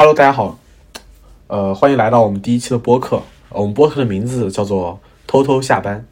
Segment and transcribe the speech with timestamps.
[0.00, 0.58] Hello，大家好，
[1.48, 3.22] 呃，欢迎来到我们第一期的播客。
[3.50, 6.06] 我们播客的名字叫做“偷偷下班”。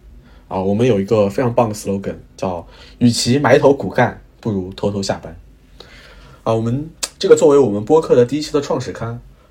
[0.47, 2.67] 啊，我们有一个非常棒的 slogan，叫
[3.01, 5.35] “与其埋头苦干，不如偷偷下班”。
[6.45, 9.09] 啊，我们这个作为我们播客的第一期的创始刊，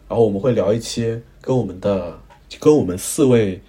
[0.08, 2.20] 然后我们会聊一期跟我们的
[2.60, 3.60] 跟我们四位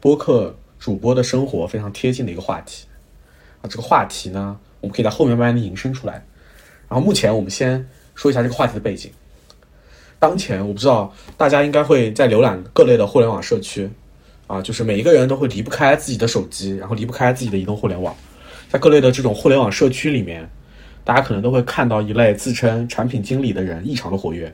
[0.00, 2.86] 播客主播的生活非常贴近的一个话题。
[3.60, 6.24] 啊，这个话题呢，我们可以在后面慢慢的引申出来。
[6.88, 9.12] 然后目前我们先说一下这个话题的背景。
[10.18, 13.88] 当前我不知道大家应该会在浏览各类的互联网社区，
[14.46, 18.16] 啊，就是每一个人都会离不开自己的手机，然后离不开自己的移动互联网。
[18.68, 20.48] 在各类的这种互联网社区里面，
[21.04, 24.52] 大家可能都会看到一类自称产品经理的人异常的活跃。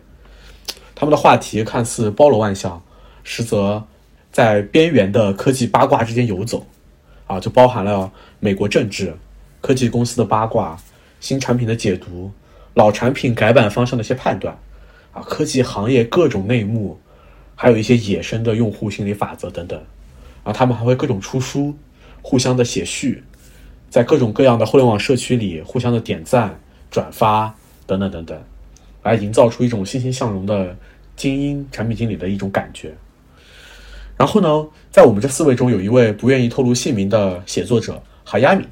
[0.95, 2.83] 他们的话题看似包罗万象，
[3.25, 3.83] 实则
[4.31, 6.67] 在边缘的科技八卦之间游走，
[7.27, 9.15] 啊，就包含了美国政治、
[9.61, 10.77] 科技公司的八卦、
[11.21, 12.31] 新产品的解读、
[12.75, 14.57] 老产品改版方向的一些判断。
[15.13, 16.99] 啊，科技行业各种内幕，
[17.55, 19.79] 还有一些野生的用户心理法则等等，
[20.43, 21.75] 啊，他们还会各种出书，
[22.23, 23.23] 互相的写序，
[23.91, 26.59] 在各种各样的互联网社区里互相的点赞、
[26.91, 27.55] 转发
[27.87, 28.43] 等等等等，
[29.03, 30.75] 来营造出一种欣欣向荣的
[31.15, 32.95] 精英产品经理的一种感觉。
[34.17, 38.65] 然后呢，在我们这四位中，有一位不愿意透露姓名的写作者哈亚米，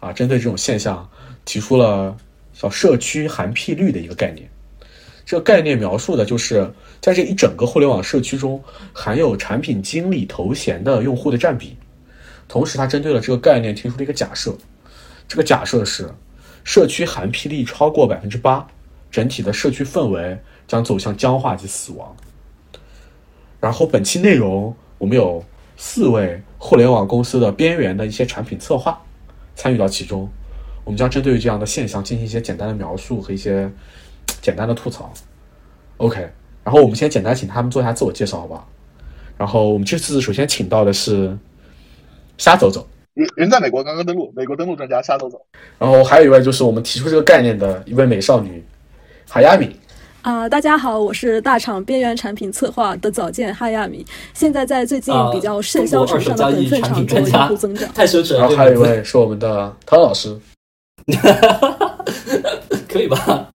[0.00, 1.08] 啊，针对这种现象
[1.44, 2.16] 提出了
[2.52, 4.48] 叫社区含屁率的一个概念。
[5.28, 11.76] 这个概念描述的就是在这一整个互联网社区中，含有产品经理头衔的用户的占比。
[12.48, 14.56] 同时，它针对了这个概念提出了一个假设，
[15.28, 16.08] 这个假设是
[16.64, 18.66] 社区含屁率超过百分之八，
[19.10, 22.16] 整体的社区氛围将走向僵化及死亡。
[23.60, 25.44] 然后，本期内容我们有
[25.76, 28.98] 四位互联网公司的边缘的一些产品策划
[29.54, 30.26] 参与到其中，
[30.84, 33.70] 我们将针对于这样的现象进行一些简单的描述和一些。
[34.40, 35.12] 简单的吐槽
[35.98, 36.20] ，OK，
[36.64, 38.68] 然后我们先简单请他们做一下自我介绍，好不好？
[39.36, 41.36] 然后我们这次首先请到的是
[42.38, 45.40] 沙走走，人人在美国刚刚登陆，美国登陆专家沙走走。
[45.78, 48.64] 然后还有一位就是我们提出这个概念的一位美少女
[49.28, 49.74] 哈亚米。
[50.22, 54.04] 啊，大家好，我是大厂边缘产品策划的早见哈亚米，
[54.34, 57.88] 现在在最近比较盛销场上的本分厂做用户增长。
[57.94, 58.40] 太奢侈了。
[58.40, 60.36] 然后还有一位是我们的汤老师，
[62.90, 63.48] 可以吧？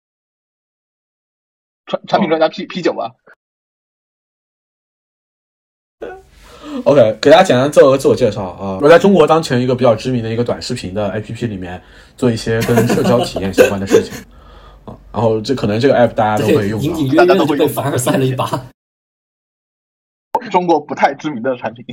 [1.90, 3.10] 产产品专家 P P 九吧。
[6.84, 8.78] OK，给大家简单做个自我介绍啊。
[8.80, 11.82] 我在中国当前一个比较知名的一个短视频的 APP 里面
[12.16, 14.14] 做一些跟社交体验相关的事情
[14.84, 14.96] 啊。
[15.12, 16.80] 然后这可能这个 App 大家都会用，
[17.16, 18.46] 大家都会被凡尔赛了一把。
[20.52, 21.84] 中国不太知名的产品，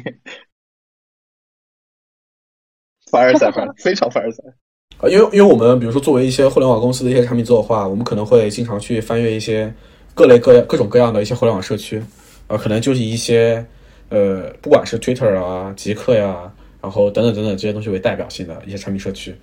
[3.11, 4.43] 凡尔赛，凡非常凡尔赛。
[4.99, 9.71] 啊，因为因为我们比如说作为一些互联网公司的一些产品做的话，我们可能会经常去翻阅一些
[10.15, 12.01] 各类各各种各样的一些互联网社区，
[12.47, 13.63] 啊，可能就是一些
[14.09, 19.35] 呃，不管是 Twitter 啊、极客呀，然后等等等等这些东西为代表性的一些产品社区，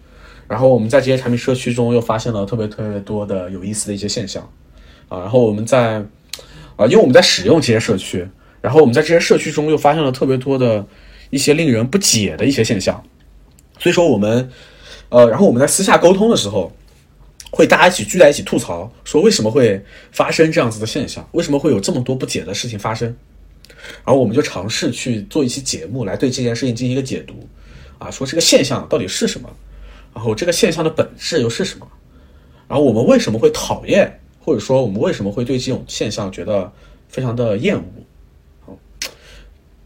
[0.48, 4.42] 然后我们在这些产品社区中又发现了特别特别多的有意思的一些现象，
[5.08, 6.04] 啊，然后我们在
[6.74, 8.26] 啊，因为我们在使用这些社区，
[8.60, 10.84] 然后我们在这些社区中又发现了特别多的
[11.30, 13.00] 一些令人不解的一些现象，
[13.78, 14.50] 所以说我们。
[15.08, 16.72] 呃，然后我们在私下沟通的时候，
[17.50, 23.14] 会大家一起聚在一起吐槽，说为什么会发生这样子的现象，为什么会有这么多不解的事情发生？
[24.04, 27.48] 然后我们就尝试去做一期节目来对这件事情进行一个解读，
[27.98, 29.48] 啊，说这个现象到底是什么，
[30.14, 31.86] 然后这个现象的本质又是什么？
[32.66, 36.72] 然后我们为什么会讨厌，或者说我们为什么会对这种现象觉得
[37.08, 37.82] 非常的厌恶？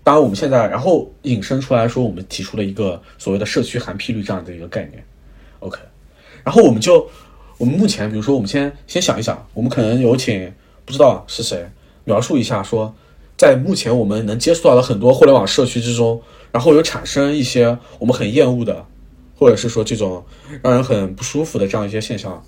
[0.09, 5.05] 当然，我们现在然后引申出来说，我们提出了一个所谓的社区含屁率这样的一个概念。
[5.59, 5.79] OK，
[6.43, 7.07] 然后我们就，
[7.59, 10.51] 我们目前，比如说，我们先先想一想，我们可能有请
[10.87, 11.63] 不知道是谁
[12.05, 12.95] 描述一下，说
[13.37, 16.19] 在目前我们能接触到的很多互联网社区之中，
[16.51, 18.83] 然后有产生一些我们很厌恶的，
[19.39, 20.25] 或者是说这种
[20.63, 22.43] 让人很不舒服的这样一些现象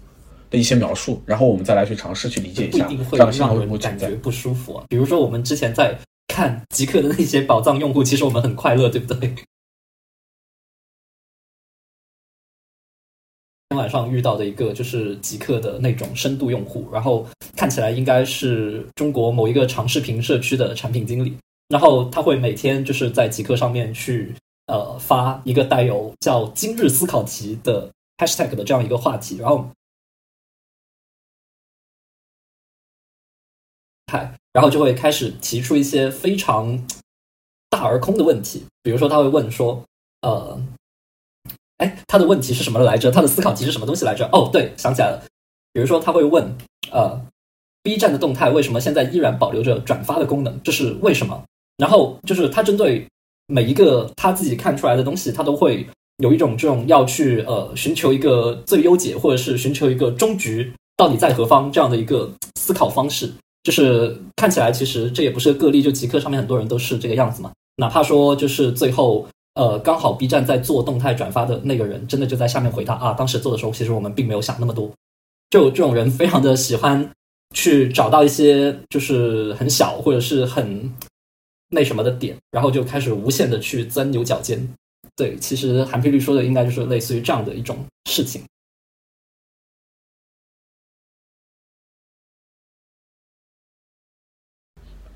[0.48, 4.84] 的一些描述，然后我们再来去尝试去理解一下，这样让人感觉不舒服啊。
[4.88, 5.94] 比如说我们之前在
[6.30, 9.28] 看极客的那些宝藏用户，其实我们很快乐，对不对？
[9.28, 9.36] 今
[13.70, 21.36] 天晚上遇到的一个就是极客的那种深度用户，然后看起来应该是中国某一个长视频社区的产品经理，
[21.68, 24.34] 然后他会每天就是在极客上面去
[24.66, 29.68] 呃发一个带有叫“今日思考题”的 hashtag 的这样一个话题，然后，
[34.06, 36.84] 嗨，然后就会开始提出一些非常
[37.68, 39.82] 大而空的问题，比如说他会问说，
[40.22, 40.60] 呃。
[41.78, 43.10] 哎，他的问题是什么来着？
[43.10, 44.28] 他的思考题是什么东西来着？
[44.34, 45.22] 哦，对，想起来了。
[45.72, 46.54] 比如说，他会问，
[46.92, 47.18] 呃
[47.82, 51.42] ，B 站的动态为什么现在依然保留着转发的功能，这是为什么？
[51.78, 53.06] 然后就是他针对
[53.46, 55.86] 每一个他自己看出来的东西，他都会
[56.18, 63.32] 有一种这种要去呃寻求一个最优解，或者是寻求一个终局到底在何方这样的一个思考方式。
[63.62, 67.52] 就是看起来其实这也不是个例，就极客上面很多人都是这个样子嘛。
[67.76, 74.90] 哪怕说就是最后呃刚好 B 站在做动态转发的那个人，真的就在下面回他啊，当时做的时候其实我们并没有想那么多。
[75.50, 77.10] 就这种人非常的喜欢
[77.54, 80.92] 去找到一些就是很小或者是很
[81.70, 84.68] 那什么的点，然后就开始无限的去钻牛角尖。
[85.16, 87.76] 对，其实韩霹雳说的应该就是类似于这样的一种
[88.08, 88.42] 事情。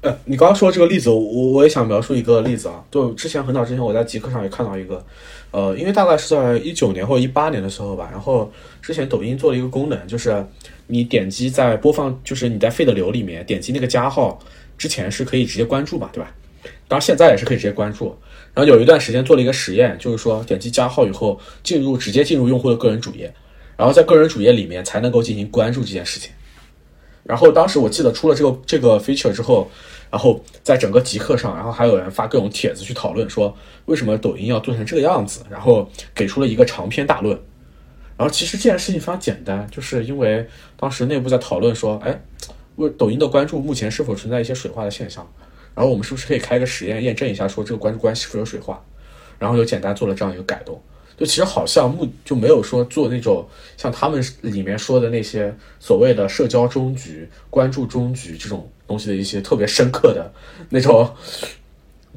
[0.05, 2.85] 呃，你刚刚说这个例子，我我也想描述一个例子啊。
[2.91, 5.03] 就之前很早之前，我在极客上也看到一个，
[5.51, 8.11] 呃，因为大概是在一九年或者一八年的时候吧。
[8.13, 8.53] 然后
[8.83, 10.47] 之前抖音做了一个功能，就是
[10.89, 14.39] 你点击在播放，就是你在 feed 流里面点击那个加号
[14.77, 16.31] 之前是可以直接关注嘛，对吧？
[16.87, 18.15] 当然现在也是可以直接关注。
[18.53, 23.33] 然后有一段时间做了一个实验，就是说点击加号以后进入直接进入用户的个人主页，
[23.75, 26.31] 然后在个人主页里面才能够进行关注这件事情。
[27.25, 29.69] 然后当时我记得出了这个这个 feature 之后。
[30.11, 33.53] 然后在整个极客上，然后还有人发各种帖子去讨论，说
[33.87, 37.37] 为什么抖音要做成这个样子，然后给出了一个长篇大论。
[38.17, 42.17] 然后其实这件事情非常简单，就是因为当时内部在讨论说，哎，
[42.77, 45.29] 为抖音的关注目前是否存在一些水化的现象？
[45.75, 48.81] 然后我们是不是可以开个实验验证一下，说这个关注关系是否有水化？
[49.41, 50.81] 然后就简单做了这样一个改动。
[51.17, 60.33] 就其实好像目就没有说做那种像他们里面说的那些所谓的社交终局、关注终局这种东西的一些特别深刻的
[60.69, 61.09] 那种，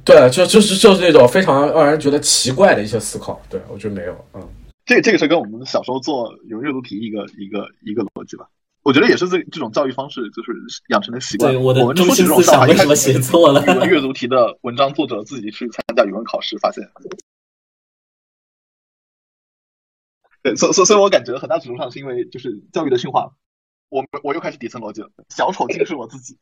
[0.03, 3.41] 对，就就是就是那种非常让人觉得奇怪的一些思考。
[3.49, 4.41] 对我觉得没有，嗯，
[4.85, 8.47] 这个这个是跟我们小时候做有阅读题一个一个一个逻辑吧。
[8.83, 10.53] 我觉得也是这这种教育方式就是
[10.88, 11.51] 养成的习惯。
[11.51, 13.61] 对我的中心思想为什么写错了？
[13.85, 16.81] 阅读题的文章作者自己去参加语文考试，发现。
[20.55, 23.31] 所所所以，我感觉很大程度上是因为就是教育的驯化，
[23.89, 25.09] 我我又开始底层逻辑了。
[25.29, 26.38] 小丑竟是我自己。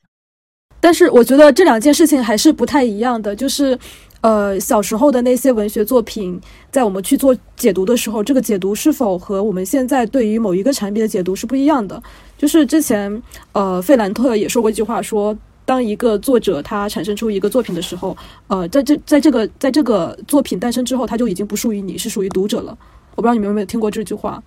[0.80, 3.36] 但是我觉得这两件事情还是不太一样的。
[3.36, 3.78] 就是，
[4.22, 12.02] 呃，小时候的那些文学作品，在我们去做解读的时候，这个解读是否和我们现在对于某一个产品的解读是不一样的？
[12.38, 13.22] 就是之前，
[13.54, 18.16] 呃，费兰特也说过一句话，说当一个作者他产生出一个作品的时候，
[18.48, 22.78] 呃，在这在这个在这个作品诞生之后，他就已经不属于你，是属于读者了。
[23.16, 24.42] 我不知道你们有没有听过这句话，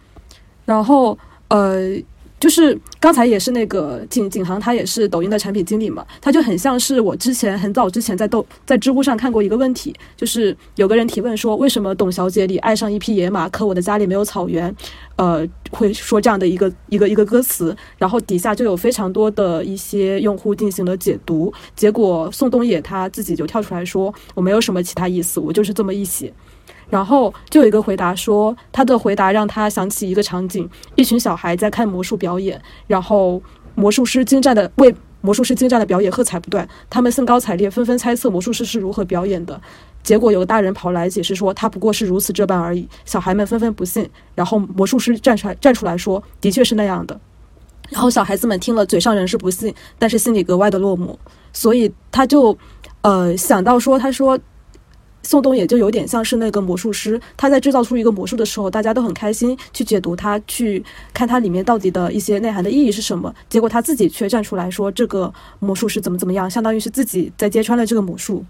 [0.64, 1.18] 然后
[1.48, 1.96] 呃，
[2.38, 14.72] 就是刚才也是那个景景航，他也是抖音的产品经理嘛，他就很像是我之前很早之前在抖在知乎上看过一个问题，就是有个人提问说，为什么董小姐里爱上一匹野马，可我的家里没有草原，
[15.16, 26.32] 呃，会说这样的一个一个一个歌词，然后底下就有非常多的一些用户进行了解读，结果宋冬野他自己就跳出来说，我没有什么其他意思，我就是这么一写。
[26.90, 33.42] 然后就有一个回答说，他的回答让他想起一个场景：一群小孩在看魔术表演，然后
[33.74, 39.60] 魔术师精湛的为魔术师精湛的表演喝彩不断，他们兴高采烈，纷纷猜测魔术师是如何表演的。
[40.02, 42.88] 结果有个大人跑来解释说，他不过是如此这般而已。
[43.04, 47.20] 小孩们纷纷不信，然后魔术师站出来站出来说，的确是那样的。
[47.90, 51.14] 然后小孩子们听了，嘴上仍是不信，但是心里格外的落寞。
[51.52, 52.56] 所以他就，
[53.02, 54.38] 呃，想到说，他说。
[55.28, 60.82] 宋冬野就有点像是那个魔术师，他在制造出一个魔术的时候，大家都很开心去解读它，去
[61.12, 63.34] 看它里面到底的一些内涵的意义是什么。
[63.46, 65.30] 结果他自己却站出来说这个
[65.60, 68.42] 魔术是怎么怎么样，相当于是自己在揭穿了这个魔术。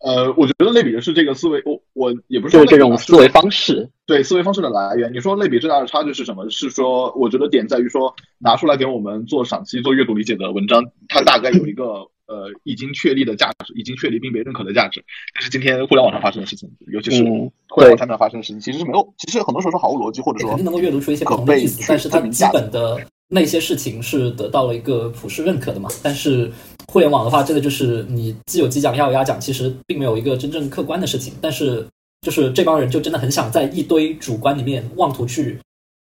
[0.00, 5.12] 呃，我觉得类比的是这个思维，我我也不是就这种思维方式，对思维方式的来源。
[5.12, 6.50] 你说类比最大的差距是什么？
[6.50, 12.10] 是说我觉得点在于说拿出来给我们做赏析、做阅读理解的文章，它大概有一个。
[12.30, 17.24] 呃，已经确立的价值，已经确立并被认可的价值，但是今天互联网上发生的事情，尤其是
[17.68, 25.90] 互联网上面发生的事情，其实是没有，其实很多时候是毫无逻辑，或者说肯定能够阅读出一些不同的意思，但是它基本的那些事情是得到了一个普世认可的嘛。
[26.04, 26.48] 但是
[26.86, 31.34] 互联网的话，真的就是你既有鸡讲，又有鸭讲，其实并没有一个真正客观的事情。
[31.40, 31.84] 但是
[32.20, 35.58] 就是这帮人就真的很想在一堆主观里面妄图去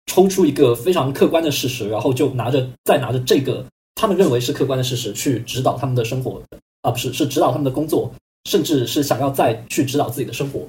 [0.07, 3.65] 抽出一个非常客观的事实，然后就拿着再拿着这个。
[3.99, 6.41] 他们认为是客观的事实去指导他们的生活，
[6.83, 8.09] 啊，不是，是指导他们的工作，
[8.45, 10.65] 甚至是想要再去指导自己的生活。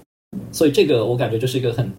[0.51, 1.95] 所以这个我感觉就是一个很……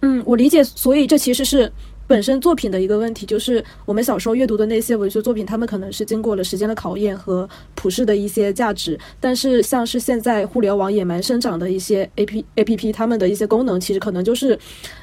[0.00, 0.64] 嗯，我理解。
[0.64, 1.70] 所以这其实是
[2.10, 8.98] 本身作品的一个问题，就是我们小时候阅读的那些文学作品，他们可能是经过了时间的考验和普世的一些价值。
[9.20, 14.58] 但是像是现在互联网野蛮生长的一些 A P A P P，他们的一些功能，其实可能就是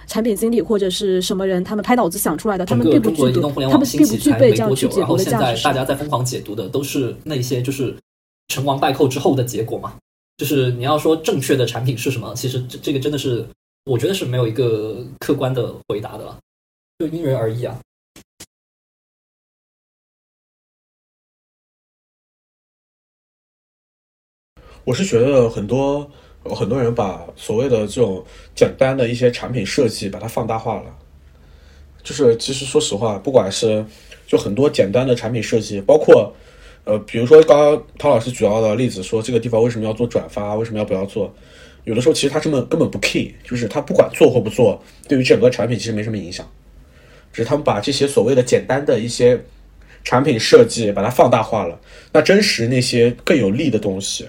[0.05, 3.31] 产品经理或者是什么人他们拍脑子想出来的，他们并不具备，
[3.69, 5.63] 他们并不具备这样去解读的价值。
[5.63, 7.95] 大家在疯狂解读的都是那些就是
[8.49, 9.93] 成王败寇之后的结果嘛？
[10.35, 12.33] 就是你要说正确的产品是什么？
[12.35, 13.45] 其实这这个真的是，
[13.85, 16.35] 我觉得是没有一个客观的回答的，
[16.99, 17.79] 就因人而异啊。
[24.83, 26.09] 我是觉得很多
[26.43, 28.25] 很多人把所谓的这种
[28.55, 30.97] 简单的一些产品设计把它放大化了，
[32.01, 33.85] 就是其实说实话，不管是
[34.25, 36.33] 就很多简单的产品设计，包括。
[36.85, 41.35] 呃，比如说刚刚汤老师举到的例子，说这个地方为什么要做转发，为什么要不要做？
[41.83, 46.49] 有的时候其实他根本根本不 key，就是他不管做或不做，对于整个产品其实没什么影响。
[47.37, 49.39] 只是他们把这些所谓的简单的一些
[50.03, 51.79] 产品设计把它放大化了。
[52.11, 54.27] 那真实那些更有利的东西，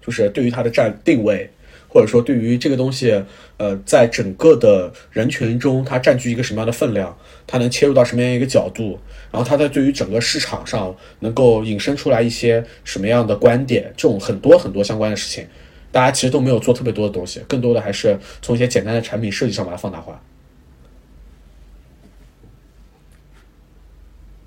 [0.00, 1.50] 就是对于它的占定位，
[1.86, 3.22] 或者说对于这个东西，
[3.58, 7.14] 呃，在整个的人群中它占据一个什么样的分量，
[7.46, 8.98] 它能切入到什么样一个角度。
[9.30, 15.46] 然后它在对于整个市场上能够引申出来一些什么样的观点，这种很多很多相关的事情，
[15.92, 20.18] 大家其实都没有做特别多的东西，更多的还是从一些简单的产品设计上把它放大化。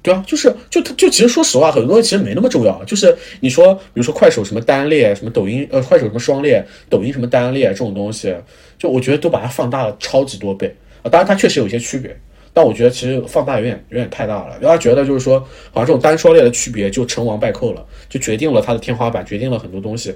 [0.01, 2.83] 对啊，就是就就其实说实话，很多东西其实没那么重要。
[2.85, 8.35] 就是你说，比如说快手什么单列，什么抖音呃快手什么双列，抖音什么单列这种东西，
[8.77, 11.09] 就我觉得都把它放大了超级多倍啊。
[11.09, 12.15] 当然它确实有一些区别。
[12.51, 15.39] 但我觉得其实放大有点有点太大了，大家觉得就是说，
[15.71, 20.13] 好像这种单双列的区别就成王败寇了，就决定了它的天花板，决定了很多东西。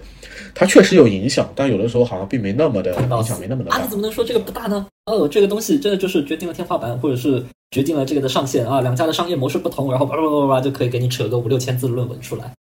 [0.53, 3.77] 它确实有影响，但有的时候好像并没那么的影响，没那么的大。
[3.77, 4.85] 啊，怎么能说这个不大呢？
[5.05, 8.81] 哦，这个东西真的就是决定了天花板，或者是决定了这个的上限啊。
[8.81, 12.53] 两家的商业模式不同，然后叭叭叭叭叭就可以给你扯个五六千字的论文出来。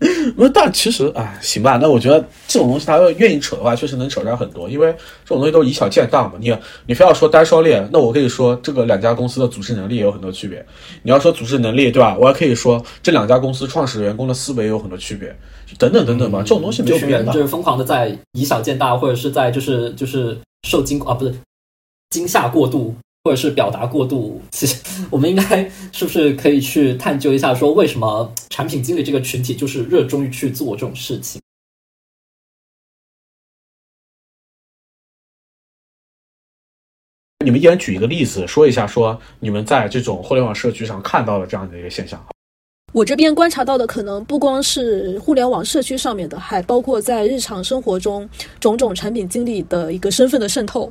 [0.36, 1.76] 那但其实啊，行吧。
[1.82, 4.68] 那我觉得这种东西，他要愿意扯的话，确实能扯出来很多。
[4.68, 4.92] 因为
[5.24, 6.34] 这种东西都是以小见大嘛。
[6.38, 10.64] 你你非要说单双列，那我可以说这个两家公司的组织能力也有很多区别。
[11.02, 12.16] 你要说组织能力，对吧？
[12.16, 15.36] 我还可以说这两家公司创始员工的思维有很多区别，
[15.78, 16.40] 等等等等吧。
[16.42, 17.20] 这种东西没有必要。
[17.24, 20.38] 就是疯狂的在以小见大，或者是在就是就是
[20.68, 21.34] 受惊啊，不是
[22.10, 22.94] 惊吓过度。
[23.28, 31.38] 或者是表达过度，其实我们应该是不是可以去探究一下，说为什么产品经理这个群体就是热衷于去做这种事情？
[37.44, 42.18] 你们一人举一个例子，说一下，说你们在这种互联网社区上看到了这样的一个现象。
[42.94, 48.26] 我这边观察到的，可能不光是互联网社区上面的，还包括在日常生活中
[48.58, 50.90] 种种产品经理的一个身份的渗透。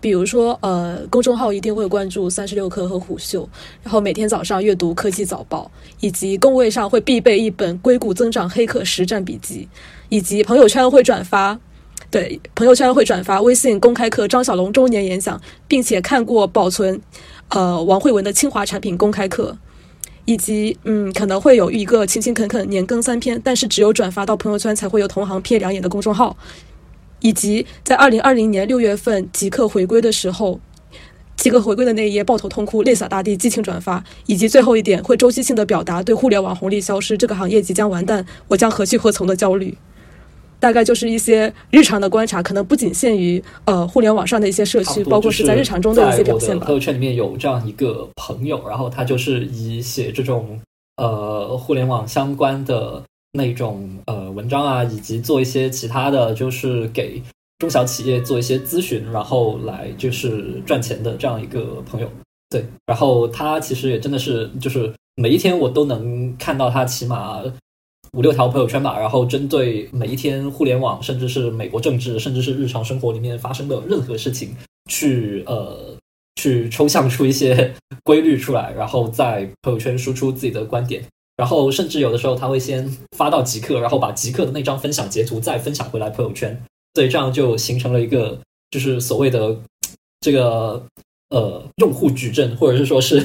[0.00, 3.48] 比如说，呃，公众号一定会关注三十六氪和虎嗅，
[3.82, 5.68] 然后每天早上阅读科技早报，
[6.00, 9.68] 以及工位上会必备一本硅谷增长黑客实战笔记，
[10.08, 11.58] 以及朋友圈会转发，
[12.10, 17.00] 对，朋友圈会转发微信公开课张小龙周年演讲，并且看过保存，
[17.48, 19.58] 呃，王慧文的清华产品公开课，
[20.26, 26.36] 以及嗯，可能会有一个勤勤恳恳年更三篇，但是只有转发到朋友圈才会有同行瞥两眼的公众号。
[27.20, 30.60] 以及在二零二零年六月份极客回归的时候，
[31.36, 39.76] 极客回归的那一页抱头痛哭、泪洒大地、激情转发，以及最后一点会周期性的表达对互联网红利消失、这个行业即将完蛋、我将何去何从的焦虑。
[40.60, 46.66] 大概就是一些日常的观察，可能不仅限于呃互联网上的一些社区，包括是在日常中的一些表现吧。
[46.66, 50.60] 朋友圈里面有这样一个朋友，然后他就是以写这种
[50.96, 53.02] 呃互联网相关的。
[53.38, 57.22] 那种呃文章啊，以及做一些其他的就是给
[57.58, 62.10] 中小企业做一些咨询，然后来就是赚钱的这样一个朋友。
[62.50, 67.42] 对，然后他其实也真的是就是每一天我都能看到他起码
[68.12, 74.50] 五六条朋友圈吧，然后针对每一天互联网，甚至是美国政治，甚至是日常生活里面发生的任何事情，
[74.90, 75.96] 去呃
[76.36, 81.02] 去抽象出一些 规律出来，然后在朋友圈输出自己的观点。
[81.38, 86.60] 然后甚至有的时候他会先发到极客，然后把极客的那张分享截图再分享回来朋友圈，
[86.94, 88.36] 所以这样就形成了一个
[88.72, 89.56] 就是所谓的
[90.20, 90.84] 这个
[91.30, 93.24] 呃用户矩阵，或者是说是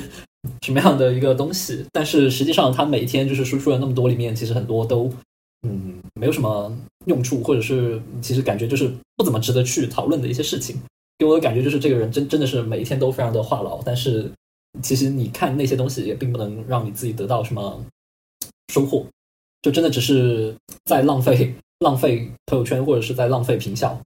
[0.62, 1.84] 什么样的一个东西。
[1.92, 5.12] 但是实际上他每一天就是输出了那么多里面，其实很多都
[5.68, 6.72] 嗯没有什么
[7.08, 10.80] 用处，或者是其实感觉就是不怎么值得去讨论的一些事情。
[11.18, 14.32] 给我的感觉就是这个人真真的是每一天都非常的话痨，但是
[14.84, 17.84] 其实你看那些东西也并不能让你自己得到什么。
[18.70, 19.06] 收获，
[19.62, 20.56] 就真的只是
[20.86, 24.00] 在浪费浪费朋友圈或者是在浪费平效。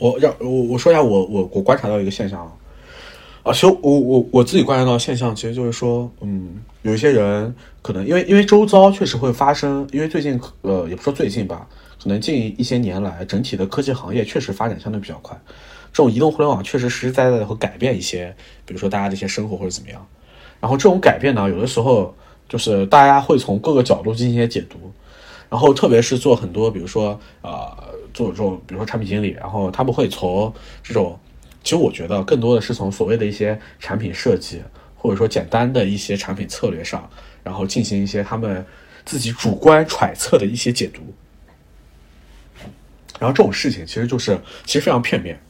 [0.00, 2.52] 我让我我说一下我我我观察到一个现象啊，
[3.44, 11.68] 啊，其实我我我自己观察到现象，其实就是说，嗯，有一些人可能因为因为周遭确实会发生，因为最近呃也不说最近吧，
[12.02, 15.40] 可能近一些年来整体的科技行业确实发展相对比较快，
[15.92, 18.34] 这种移动互联网确实实实在在的会改变一些，
[18.64, 20.06] 比如说大家的一些生活或者怎么样，
[20.60, 22.14] 然后这种改变呢，有的时候
[22.48, 24.92] 就是大家会从各个角度进行一些解读，
[25.48, 27.76] 然后特别是做很多比如说啊。
[28.14, 31.18] 做这种，比如说产品经理，然后他们会从这种，
[31.64, 34.60] 其实我觉得更多的是从所谓的一些产品设计，
[34.98, 37.08] 或者说简单的一些产品策略上，
[37.42, 38.66] 然后进行一些他们
[39.06, 41.00] 自己主观揣测的一些解读。
[43.18, 45.40] 然后这种事情其实就是其实非常片面。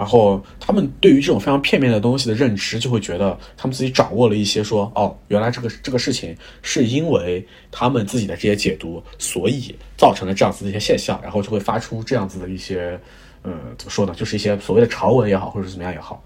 [0.00, 12.98] 然后他们对于这种非常片面的东西的认知，就会觉得他们自己掌握了一些说，哦，原来这个这个事情是因为他们自己的这些解读，所以造成了这样子的一些现象，然后就会发出这样子的一些，
[13.42, 16.24] 呃，怎么说呢，就是一些所谓的潮文也好，或者是怎么样也好。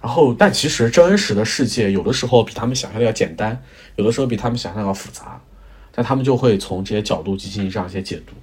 [0.00, 3.60] 然后，但其实真实的世界有的时候比他们想象的要简单，
[3.96, 5.42] 有的时候比他们想象要复杂，
[5.90, 8.34] 但他们就会从这些角度进行这样一些解读，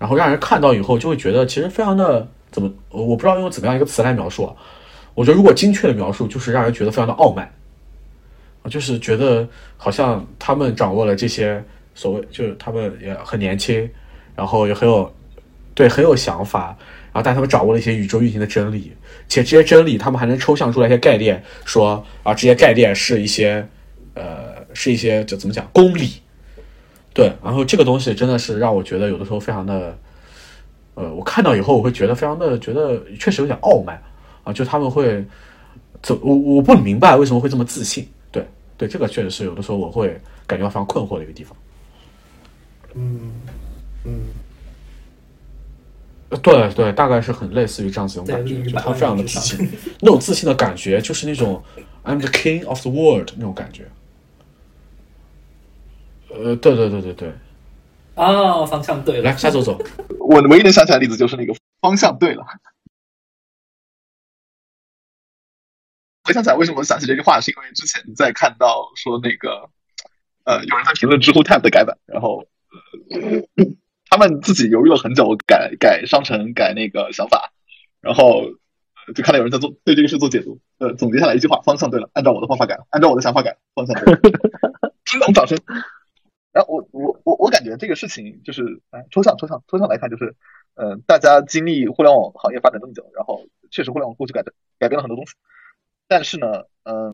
[0.00, 2.28] 然后让人看到以后就会觉得其实非常的。
[2.54, 2.72] 怎么？
[2.88, 4.54] 我不知道用怎么样一个词来描述啊？
[5.12, 7.52] 我觉得如果精确的描述，就是让人觉得非常的傲慢
[8.62, 11.60] 啊，就是觉得好像他们掌握了这些
[11.96, 13.90] 所谓，就是他们也很年轻，
[14.36, 15.12] 然后也很有
[15.74, 16.76] 对很有想法，
[17.12, 18.92] 然后但他们掌握了一些宇宙运行的真理，
[19.28, 23.66] 且这些真理他们还能抽象出来一些概念，说啊这些概念是一些
[24.14, 26.22] 呃是一些就怎么讲公理，
[27.12, 29.98] 对，然后这个东西真的是让我觉得有的时候非常的。
[30.94, 34.00] 呃，我看到以后，我会觉得非常的觉得确实有点傲慢
[34.44, 35.24] 啊，就他们会，
[36.02, 38.46] 怎我我不明白为什么会这么自信，对
[38.76, 41.56] 对，这个确实是有的时候我会感觉到非常困惑的一个地方。
[42.94, 43.32] 嗯
[44.04, 44.20] 嗯，
[46.40, 49.68] 对对，大概是很类似于这样子一种感觉，就他非常的自信，
[50.00, 51.60] 那种自信的感觉就是那种
[52.04, 53.88] I'm the king of the world 那种感觉。
[56.28, 57.32] 呃，对对对对对。
[58.14, 59.78] 啊，方向对了，来，夏走走。
[60.20, 62.44] 我唯一能想起来的例子就是那个方向对了。
[66.24, 69.68] 回想起来，为什么想起这句话，是因为之前在看到说那个，
[70.44, 72.46] 呃，有人在评论知乎 Tab 的改版，然后
[74.08, 77.52] 他们自己犹豫了很久，改改商城，改那个想法，
[78.00, 78.44] 然后
[79.14, 84.20] 就看到有人在做对这个事做解读，呃，总结下来一句话：方向对了，按照我的方法改，按照我的想法改，方向对了。
[85.04, 85.58] 听懂掌声。
[86.54, 90.36] 然后我我我我感觉这个事情就是，哎，抽象抽象抽象来看，就是，
[90.76, 95.34] 嗯，大家经历互联网行业发展这么久，然后确实互联网过去改的改变了很多东西，
[96.06, 96.46] 但是呢，
[96.84, 97.12] 嗯，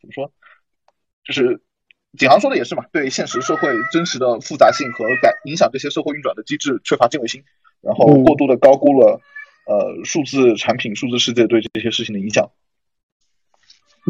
[0.00, 0.32] 怎么说，
[1.22, 1.62] 就是
[2.18, 7.44] 景航说的也是嘛，对现实社会真实的复杂性和改影响这些社会运转的机制缺乏敬畏心，
[7.82, 9.20] 然后过度的高估了
[9.66, 12.50] 呃数字产品、数字世界对这些事情的影响。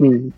[0.01, 0.33] 嗯，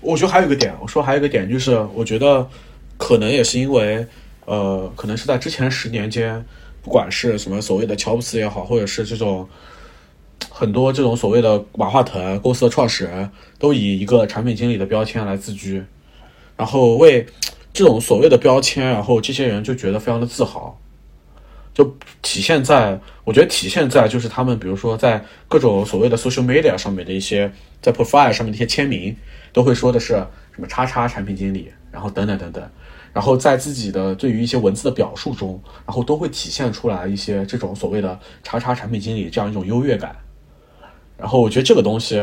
[0.00, 2.48] 我觉得还有一个点，我说还有一个点就是，我觉得。
[2.98, 4.06] 可能也是因为，
[4.44, 6.44] 呃，可能是在之前十年间，
[6.82, 9.48] 不管是什么所谓的乔布斯也好，或者是这种
[10.50, 15.84] 很多这种所谓的马化腾公司的创始人，都以一个产品经理的标签来自居，
[16.56, 17.26] 然后为
[17.72, 20.80] 这种所谓的标签，然后这些人就觉得非常的自豪，
[21.74, 21.84] 就
[22.22, 29.14] 体现在，我觉得体现在就是他们，比如说在各种所谓的 social media 上面的一些，在 profile 上面的一些签名，
[29.52, 30.14] 都会说的是
[30.54, 32.70] 什么叉叉产品经理，然后等等等等。
[33.16, 40.14] 然后在自己的对于一些文字的表述中，然后都会体现出来一些这种所谓的“叉叉产品经理”这样一种优越感。
[41.16, 42.20] 然后我觉得这个东西，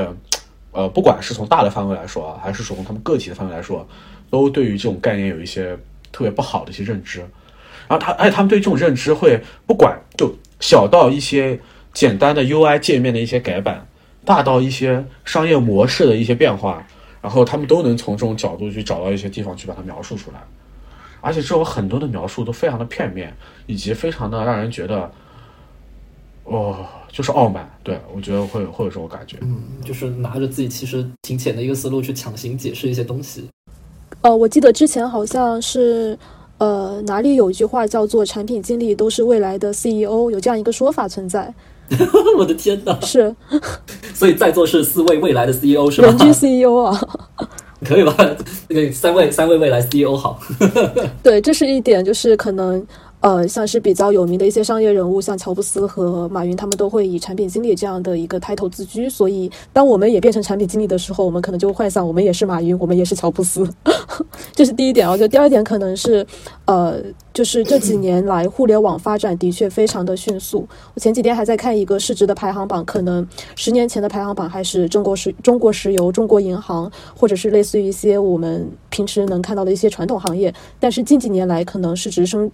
[0.72, 3.88] 呃，不管是从大的范围来说啊，还是从他们个体的范围来说，
[4.30, 5.76] 都对于这种概念有一些
[6.12, 7.22] 特别不好的一些认知。
[7.88, 11.60] 然后他，而且他们对这种认知会不管就小到一些
[11.92, 13.88] 简单的 UI 界面的一些改版，
[14.24, 16.86] 大到一些商业模式的一些变化，
[17.20, 20.38] 然后他们都能从这种角度去找到一些地方去把它描述出来。
[21.24, 23.34] 而且这种很多的描述都非常的片面，
[23.66, 25.10] 以及非常的让人觉得，
[26.44, 27.66] 哦，就是傲慢。
[27.82, 33.48] 对我觉得会会有这种感觉，嗯，就是拿着自己其实挺浅的一个思路去强行解释一些东西。
[34.20, 36.18] 呃，我记得之前好像是，
[36.58, 41.54] 呃，哪里有一句话叫做“产品经理都是未来的 CEO”，有这样一个说法存在。
[42.38, 43.00] 我的天哪！
[43.02, 43.34] 是，
[44.14, 46.08] 所以在座是四位未来的 CEO 是吧？
[46.08, 47.00] 人均 CEO 啊。
[47.84, 48.16] 可以吧？
[48.70, 50.40] 那个三位三位未来 CEO 好。
[51.22, 52.86] 对，这是一点，就是可能
[53.20, 59.10] 呃，像是比较有名的一些商业人物，像乔布斯和马云，他们都会以产品经理这样的一个 title 自居。
[59.10, 63.68] 所以，当我们也变成产品经理的时候，我们可能就会幻想我们也是马云，我们也是乔布斯。
[64.54, 65.10] 这是第一点。
[65.10, 66.26] 我觉得第二点可能是，
[66.66, 66.96] 呃，
[67.34, 70.68] 就是这几年来互联网发展的确非常的迅速。
[70.94, 80.54] 我前几天还在看一个市值的排行榜，可能十年前的排行榜还是中国石、中国石油、中国银行，或者是类似于一些我们平时能看到的一些传统行业。
[80.80, 82.52] 但是近几年来，可能市值升。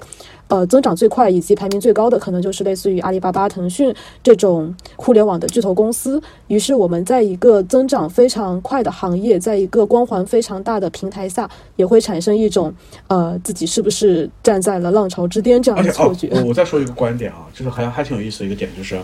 [0.50, 6.20] 呃，增长最快以及排名最高的，可能就是类似于阿里巴巴、腾讯这种互联网的巨头公司。
[6.48, 12.74] 于是，我们在一个增长非常快的行业，在一个光环非常大的平台下，也会产生一种
[13.10, 16.28] 呃，自己是不是站在了浪潮之巅这样的错觉。
[16.32, 19.02] 我我再说一个观点啊，就是还还挺有意思的一个点，就是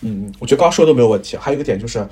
[0.00, 1.36] 嗯，我觉得刚刚说的都没有问题。
[1.36, 2.06] 还有一个点就是，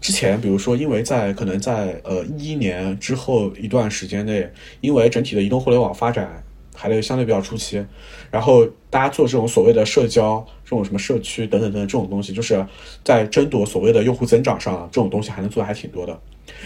[0.00, 6.42] 之前比如说，因为在可能在呃一一年之后一段时间内，因为整体的移动互联网发展。
[6.72, 7.84] 还得相对比较初期，
[8.30, 12.64] 然后大家做这种所谓的社交、这种什么社区等等等等这种东西，就是
[13.04, 16.18] 在争夺所谓的用户增长上，这种东西还能做的还挺多的。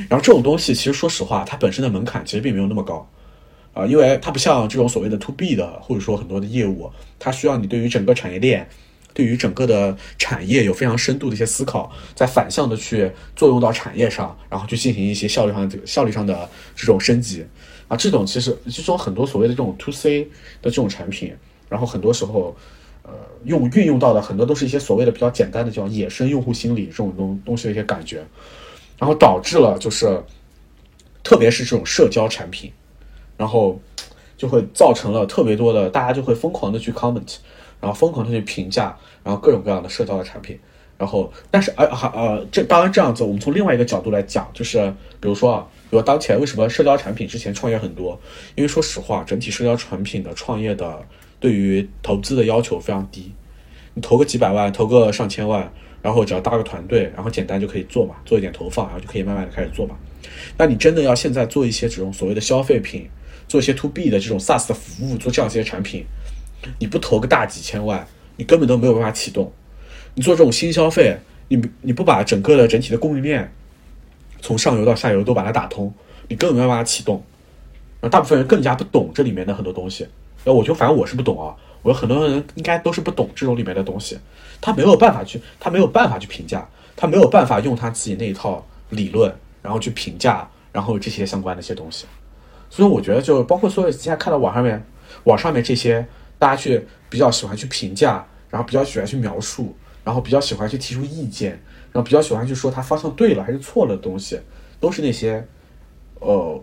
[0.09, 3.05] 然后这种东西其实说实话，它本身的门槛其实并没有那么高
[3.75, 8.67] 啊，因为它不像这种所谓的 to B 的，或者说很多的业务，它需要你对于整个产业链、
[9.13, 17.45] 对于整个的产业有非常深度的一些思考，在反向的去作用到产业上，然后去进行一些效率上这个效率上的这种升级。
[17.87, 20.25] 啊，这种其实这种很多所谓的这种 to C
[20.63, 21.35] 的这种产品，
[21.69, 22.57] 然后很多时候，
[23.03, 23.13] 呃，
[23.45, 28.25] 用运用到的很多都是一些所谓的比较简单的叫野生用户心理这种东东西的一些感觉，
[28.99, 30.19] 然后导致了就是，
[31.23, 32.73] 特别是这种社交产品，
[33.37, 33.81] 然后
[34.37, 37.37] 就会造成了特别多的大家就会疯狂的去 comment，
[37.81, 40.59] 然后疯狂的去评价，然后各种各样的社交的产品。
[40.97, 44.79] 然后，但是，呃，还呃，这当然这样子，我们从另外一个角度来讲，就是
[45.20, 48.18] 比如说啊，比如当前为什么社交产品之前创业很多？
[48.55, 51.03] 因为说实话，整体社交产品的创业的
[51.40, 53.33] 对于投资的要求非常低，
[53.94, 55.70] 你投个几百万，投个上千万，
[56.01, 59.97] 然后只要搭个团队，然后简单就可以做嘛，做一点投放，然后就可以慢慢的开始做嘛。
[60.57, 63.11] 那你真的要现在做一些这种所谓的消费品，
[63.48, 66.04] 做一些 to B 的这种 SaaS 的服务，做这样一些产品，
[66.78, 69.52] 你不投个大几千万，你根本都没有办法启动。
[70.14, 73.52] 你做这种新消费，你你不把整个的整体的供应链
[74.40, 75.92] 从上游到下游都把它打通，
[76.28, 77.22] 你根本没有办法启动。
[78.00, 80.07] 然后大部分人更加不懂这里面的很多东西。
[80.44, 84.18] 那我就反正我是不懂啊，我有很多人应该都是不懂这种里面的东西。
[84.61, 92.04] 他没有办法去，他没有办法去评价，他没有办法用他自己那一套理论，然后去评价，然后这些相关的一些东西。
[92.70, 94.85] 所以我觉得，就包括所有现在看到网上面，
[95.24, 96.07] 网上面这些
[96.38, 99.74] 大家去比较喜欢去评价，然后比较喜欢去描述。
[100.05, 101.53] 然后比较喜欢去提出意见，
[101.90, 104.38] 然后比较喜欢去说他方向对了还是错了的东西，
[104.79, 105.42] 都是那些，
[106.20, 106.62] 呃，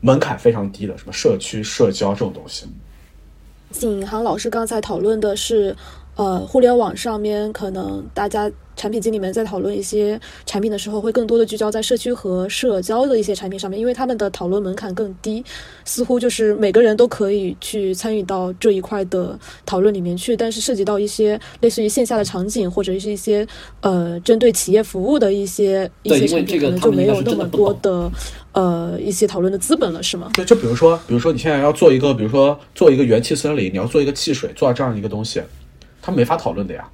[0.00, 2.68] 门槛非常低的，什么社区社交这种东西。
[3.72, 5.76] 景航老师刚才讨论的是，
[6.20, 8.50] 呃，互联网上面可能大家。
[8.76, 15.44] 产品经理们在讨论一些产品的时候，会更多的聚焦在社区和社交的一些产品上面，因为他们的讨论门槛更低，
[15.84, 20.34] 似乎就是每个人都可以去参与到这一块的讨论里面去。
[20.34, 23.46] 但是涉及到一些类似于线下的场景，或者是一些
[23.82, 28.10] 呃针对企业服务的一些一些产品，可能就没有那么多的
[28.52, 30.30] 呃一些讨论的资本了，是吗？
[30.32, 35.42] 对，就比如说，比如说你现在要做一个，比如说做一个元气森林，你要做一个汽水，做这样一个东西，
[36.02, 36.88] 他没法讨论的呀。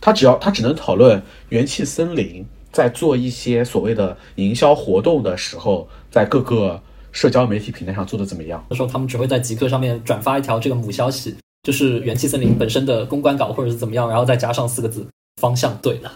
[0.00, 6.80] 他只要他只能讨论元气森林在做一些所谓的营销活动的时候，在各个
[7.12, 8.64] 社交媒体平台上做的怎么样？
[8.70, 15.06] 时候他们只会在极客上面转发一条这个母消息，就是元气森林本身的公关稿或者是怎么样，然后再加上四个字：
[15.40, 16.12] 方向对了。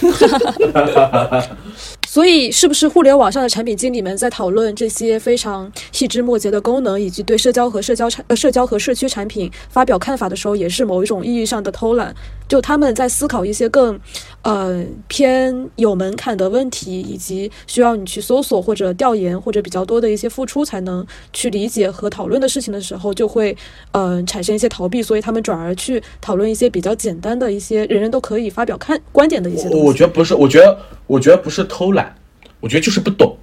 [2.10, 12.14] 所以，是不是互联网上的产品经理们在讨论这些非常细枝末节的功能，以及对社交和社交产呃社交和社区产品发表看法的时候，也是某一种意义上的偷懒？
[12.48, 14.00] 就他们在思考一些更
[14.42, 23.56] 呃偏有门槛的问题，以及需要你去搜索或者调研或者比较多的一些付出才能去理解和讨论的事情的时候，就会
[23.92, 29.86] 嗯产生一些逃避，所以他们转而去讨论一些比较简单的一些人人都可以发表看观点的一些东西。
[29.86, 32.16] 我觉得不是，我觉得我觉得不是偷懒。
[32.60, 33.36] 我觉得就是不懂，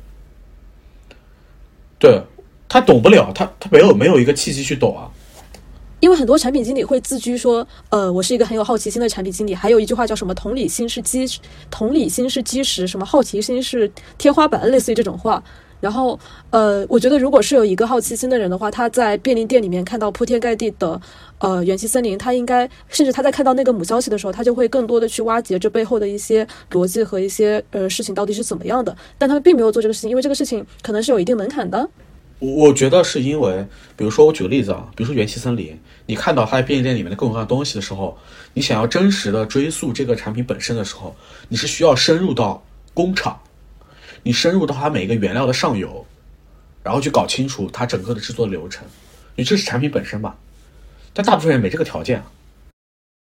[1.97, 2.21] 对
[2.67, 5.07] 他懂不了，他他没有没有一个契机去懂啊。
[6.05, 9.55] 因为很多产品经理会自居说，呃，我是一个很有好奇心的产品经理。
[9.55, 11.25] 还有一句话叫什么“同理心是基，
[11.71, 15.43] 同理心是基石”，什么好奇心是天花板，类似于这种话。
[15.79, 16.17] 然后，
[16.51, 21.01] 呃，我觉得如果是有一个好奇心的人的话，他在便利店里面看到铺天盖地的。
[21.39, 28.95] 呃，元气森林，他应该甚至他在看到那个母消息的时候，他就会更多的去挖掘这背后的一些逻辑和一些呃事情到底是怎么样的。
[29.17, 31.89] 但他们并没有做这个事情，因为这个事情可能是有一定门槛的。
[32.39, 38.17] 我我觉得是因为，比如说我举个例子啊，比如说元气森林，你看到它在便利店里面的各种各样的东西的时候，
[38.53, 41.15] 你想要真实的追溯这个产品本身的时候，
[41.47, 42.61] 你是需要深入到
[42.93, 43.39] 工厂，
[44.21, 46.05] 你深入到它每一个原料的上游，
[46.83, 48.85] 然后去搞清楚它整个的制作流程，
[49.35, 50.35] 因为这是产品本身嘛。
[51.13, 52.21] 但大部分人没这个条件。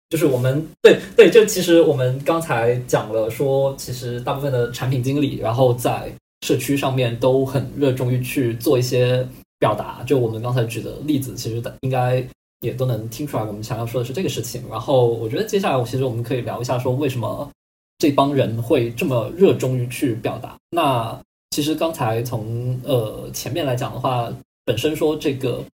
[0.09, 6.11] 就是我们对对，就其实我们刚才讲了说，其实大部分的产品经理，然后在
[6.43, 9.27] 社区上面都很热衷于去做一些
[9.59, 10.03] 表达。
[10.05, 12.27] 就我们刚才举的例子，其实应该
[12.61, 14.63] 也都能听出来，我们想要说的是这个事情。
[14.71, 17.51] 然后我觉得接下来，我其实我们可以聊一下，说为什么
[17.99, 20.57] 这帮人会这么热衷于去表达。
[20.71, 21.19] 那
[21.51, 24.33] 其实刚才从呃前面来讲的话，
[24.65, 25.65] 本身说这个。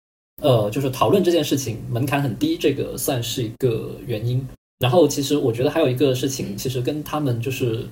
[0.43, 4.45] 呃，就是讨论这件事情门槛很低，这个算是一个原因。
[4.81, 7.87] 然后，其实我觉得还有一个事情，其实跟他们就是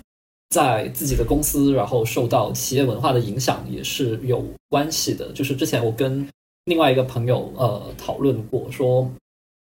[0.50, 5.32] 在自己的公司，然后受到企业文化的影响也是有关系的。
[5.32, 6.28] 就是之前我跟
[6.66, 9.10] 另外一个朋友呃讨论过，说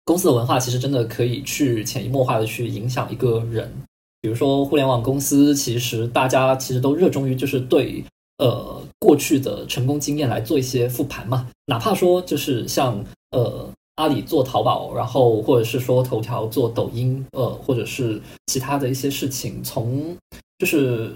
[0.05, 3.73] 公司的文化其实真的可以去潜移默化的去影响一个人。
[4.21, 8.05] 比如说互联网公司，其实大家其实都热衷于就是对。
[8.39, 20.17] 呃，过去的成功经验来做一些复盘嘛，哪怕说就是像呃阿里做淘宝，然后或者是说头条做抖音，呃，或者是其他的一些事情，从
[20.63, 21.11] 就是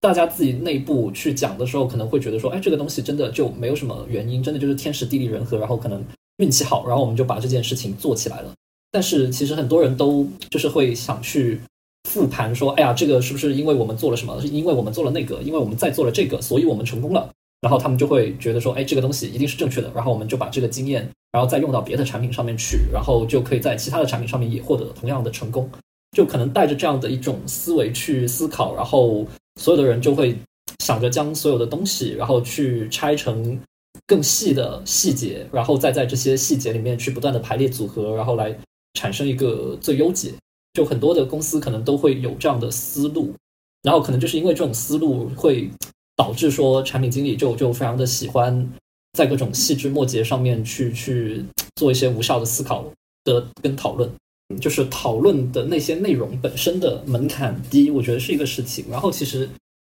[0.00, 6.04] 大家自己内部去讲的时候，可能会觉得说，哎，这个东西真的就没有什么原因，真的就是天时地利人和，然后可能
[6.38, 8.52] 运气好，然后我们就把这件事情做起来了。
[8.90, 11.60] 但是其实很多人都就是会想去。
[12.08, 14.40] 复盘说：“哎呀，这个是不是因为我们做了什么？
[14.40, 15.42] 是因为我们做了那个？
[15.42, 17.28] 因为我们在做了这个，所以我们成功了。
[17.60, 19.92] 然后他们就会觉得说：，哎，这个东西一定是正确的。
[19.94, 25.68] 然后我们就把这个经验，然后再用到别的产品上面去，然后就可以在其他的产品上面也获得同样的成功。
[26.12, 29.26] 就可能带着这样的一种思维去思考，然后
[29.60, 30.36] 所有的人就会
[30.80, 33.60] 想着将所有的东西，然后去拆成
[34.06, 38.56] 更细的细节，然后再在这些细节里面去不断的排列组合，然后来
[38.94, 40.32] 产生一个最优解。”
[40.74, 43.34] 就很多的公司可能都会有这样的思路，
[43.82, 45.68] 然后可能就是因为这种思路会
[46.14, 48.70] 导致说产品经理就就非常的喜欢
[49.14, 51.44] 在各种细枝末节上面去去
[51.74, 52.84] 做一些无效的思考
[53.24, 54.08] 的跟讨论，
[54.60, 58.84] 就是讨论的那些内容本身的门槛低，我觉得是一个事情。
[58.90, 59.48] 然后其实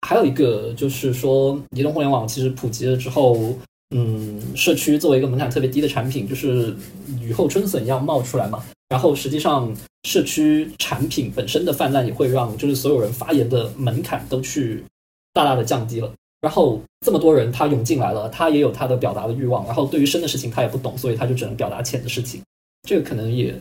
[0.06, 3.54] 还有一个就是说，移动互联网其实普及了之后，
[3.94, 6.74] 嗯，社区作为一个门槛特别低的产品，就是
[7.20, 8.64] 雨后春笋一样冒出来嘛。
[8.88, 14.84] 然后实际上，社区产品本身的泛滥也会让就是所有人发言的门槛都去
[15.32, 16.12] 大大的降低了。
[16.40, 19.64] 然后这么多人他涌进来了，他也有他的表达的欲望。
[19.66, 22.40] 然后对于深的事情他也不懂，所以他就只能表达浅的事情。
[22.86, 23.52] 这个可能也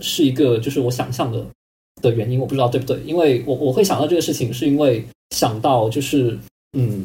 [0.00, 1.44] 是一个就是我想象的
[2.00, 3.00] 的原因，我不知道对不对。
[3.04, 6.38] 因为我我会想到这个事情，是因为想到就是
[6.76, 7.04] 嗯，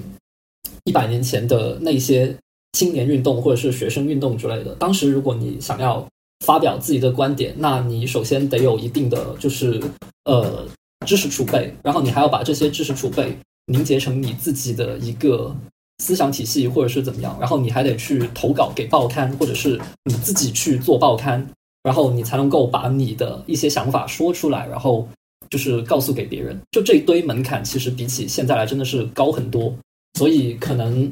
[0.86, 2.36] 一百年前的那些
[2.73, 6.08] 青年运动或者是学生运动之类的，当时如果你想要。
[6.45, 9.82] 发表自己的观点，那你首先得有一定的就是
[10.26, 10.63] 呃
[11.04, 15.54] 知识储备，然后你还要把这些知识储备凝结成你自己的一个
[15.97, 21.43] 思想体系，或者是怎么样，然后你还得去投稿给报刊，或者是你自己去做报刊，
[21.88, 25.08] 然后你才能够把你的一些想法说出来，然后
[25.50, 26.60] 就是告诉给别人。
[26.69, 29.73] 就这一堆门槛，其实比起现在来真的是高很多，
[30.19, 31.10] 所以可能。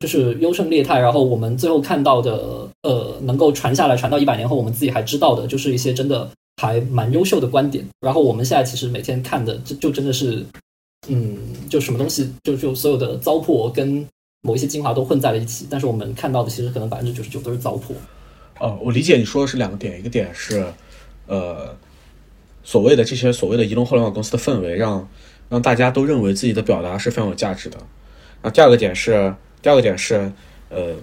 [0.00, 6.28] 就是优胜劣汰，然后我们最后看到的，呃，能够传下来，传到一百年后，我们自己还知道的，就是一些真的
[6.60, 7.82] 还蛮优秀的观点。
[8.00, 10.44] 然后我们现在其实每天看的，就就真的是，
[11.08, 11.38] 嗯，
[11.70, 14.06] 就什么东西，就就所有的糟粕跟
[14.42, 15.66] 某一些精华都混在了一起。
[15.70, 17.94] 但是我们看到的，其实可能百分之九十九都是糟粕。
[18.58, 20.64] 哦，我理解你说的是两个点，一个点是，
[21.26, 21.76] 呃，
[22.62, 25.08] 所谓的这些所谓的移动互联网公司的氛围，让
[25.48, 27.78] 让大家都认为自己的表达是非常有价值的。
[28.42, 29.34] 那第二个点是。
[29.62, 30.30] 第二个点是，
[30.68, 30.94] 呃，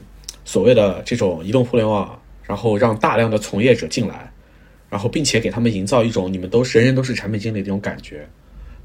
[0.45, 4.31] 所谓的这种移动互联网，然后让大量的从业者进来，
[4.87, 8.27] 然后并且给他们营造一种你们都人人都是产品经理的这种感觉，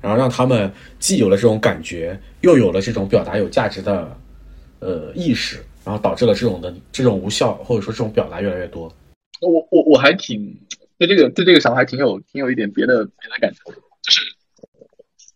[0.00, 4.16] 然后让他们既有了这种感觉，又有了这种表达有价值的
[4.78, 8.92] 呃意识，然后导致了这种的这种无效或者说这种表达越来越多。
[9.40, 10.54] 我我我还挺
[10.98, 13.72] 对这个对这个想法还挺有挺有一点别的别的感觉，
[14.02, 14.22] 就是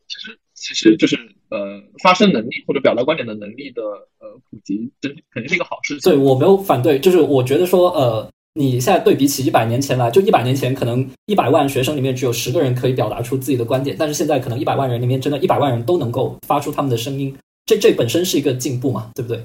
[0.03, 1.17] 其实其实就是。
[1.53, 3.83] 呃，发声能力或者表达观点的能力的
[4.21, 5.99] 呃普及，这肯定是一个好事。
[5.99, 17.37] 对我没有反对，就是我觉得说，呃，你现在对比起一百年前来，就一百年前可能一百万学生里面只有十个人可以表达出自己的观点，但是现在可能一百万人里面真的一百万人都能够发出他们的声音，
[17.67, 19.43] 这这本身是一个进步嘛，对不对？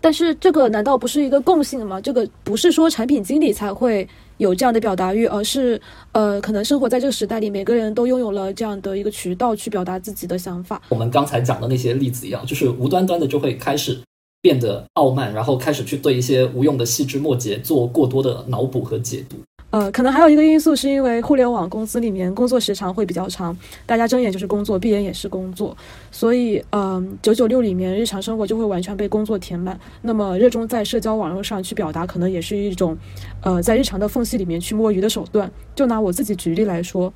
[0.00, 2.00] 但是这个难道不是一个共性吗？
[2.00, 4.08] 这个不是说产品经理才会。
[4.40, 5.78] 有这样的表达欲，而是，
[6.12, 10.80] 呃，可能生活在这个时代里，每个人都拥有了这样的一个渠道去表达自己的想法。
[10.88, 13.98] 我们刚才讲的那些例子一样，就是无端端的就会开始
[14.40, 19.36] 变得傲慢，然后开始去对一些无用的细枝末节做过多的脑补和解读。
[19.70, 23.56] 呃，可能还有一个因素是因为互联网公司里面工作时长会比较长，
[23.86, 25.76] 大家睁眼就是工作，闭眼也是工作，
[26.10, 29.78] 所以嗯，九九六里面日常生活就会完全被工作填满。
[30.02, 32.98] 那么热衷在社交网络上去表达，可能也是一种
[33.42, 35.48] 呃在日常的缝隙里面去摸鱼的手段。
[35.76, 37.12] 就拿我自己举例来说。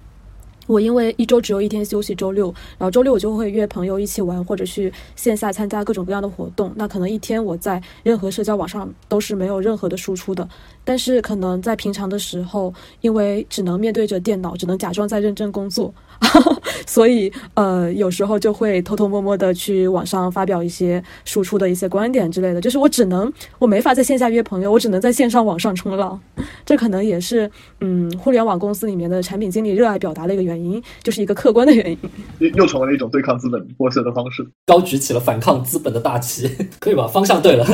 [0.67, 2.47] 我因为一周只有一天休息，周六，
[2.79, 6.73] 然后周六我就会约朋友一起玩，或者去线下参加各种各样的活动。
[6.77, 10.49] 那可能一天我在任何社交网上都是没有任何的输出的。
[10.85, 15.93] 但是可能在平常的时候，因为只能面对着电脑，只能假装在认真工作，
[16.87, 22.61] 所以呃，有时候就会偷偷摸摸的去网上发表一些输出的一些观点之类的。
[22.61, 26.21] 就是我只能，我没法在线下约朋友，我只能在线上网上冲浪。
[26.67, 31.99] 这可能也是嗯，互联网公司里面的产品经理热爱表达的一个原因，就是一个客观的原因。
[32.39, 37.07] 又又成为了一种对抗资本剥削的方式，高举起了反抗资本的大旗， 可以吧？
[37.07, 37.65] 方向对了，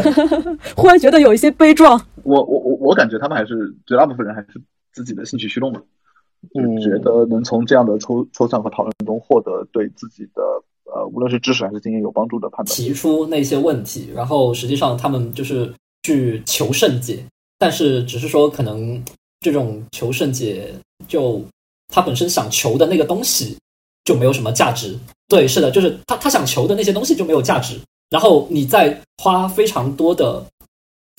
[0.77, 2.01] 忽然觉得有一些悲壮。
[2.23, 4.61] 我我我我感觉他们还是绝大部分人还是
[4.93, 5.81] 自己的兴趣驱动嘛，
[6.53, 10.43] 就觉得能从这样的抽抽象和讨论中获得对自己的
[10.85, 17.25] 呃无论是知识还是经验有帮助的判断，提出那些问题，然后实际上他们就是去求甚解，
[17.59, 19.03] 但是只是说可能
[19.41, 20.71] 这种求甚解
[21.09, 21.43] 就
[21.89, 23.57] 他本身想求的那个东西
[24.05, 24.95] 就没有什么价值，
[25.27, 30.45] 对，是的，就是他他想求的那些东西就没有价值，然后你再花非常多的。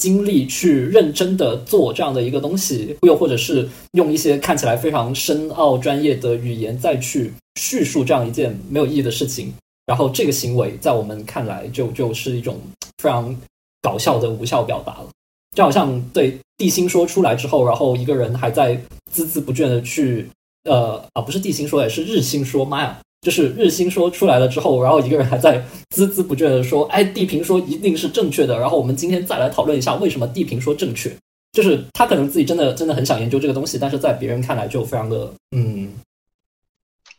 [0.02, 9.54] 精力去认真的做这样的一个东西，又或者是用一些看起来非常深奥专业的语言再去叙述这样一件没有意义的事情，
[9.86, 12.60] 然后这个行为在我们看来就就是一种
[12.98, 13.36] 非常
[13.84, 15.08] 搞笑的无效表达了，
[15.56, 18.76] 就好像对地心说出来之后，然后一个人还在
[19.14, 20.28] 孜孜不倦的去
[20.64, 23.00] 呃啊不是地心说，也是日心说，妈呀！
[23.22, 25.64] 就是日心说出来了之后，然后一个人还在
[25.96, 31.16] 孜孜不倦的说：“哎，地平说一定是正确的。”然后我们今天再来讨论一下为什么地平说正确。
[31.52, 35.92] 就是他可能自己真的真的很想研究这个东西，但是在别人看来就非常的嗯。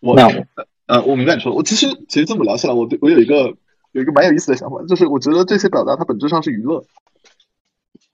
[0.00, 0.16] 我
[0.86, 3.54] 呃，我明白你说的，我其实其实这么聊下来，我对我有一个
[3.92, 6.82] 有一个蛮有意思的想法，就是我觉得这些表达它本质上是娱乐，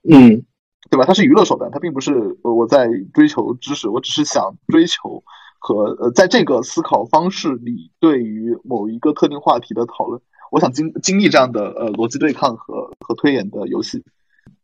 [0.07, 0.43] 嗯，
[0.91, 1.05] 对吧？
[1.05, 5.23] 它是娱乐手段，它并不是我在追求知识，我只是想追求。
[5.59, 14.01] 和呃，在这个思考方式里，对于某一个特定话题的讨论，我想经经历这样的呃逻辑对抗和和推演的游戏。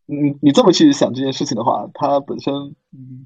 [0.05, 2.53] 你你这么去想这件事情的话，它本身
[2.93, 3.25] 嗯，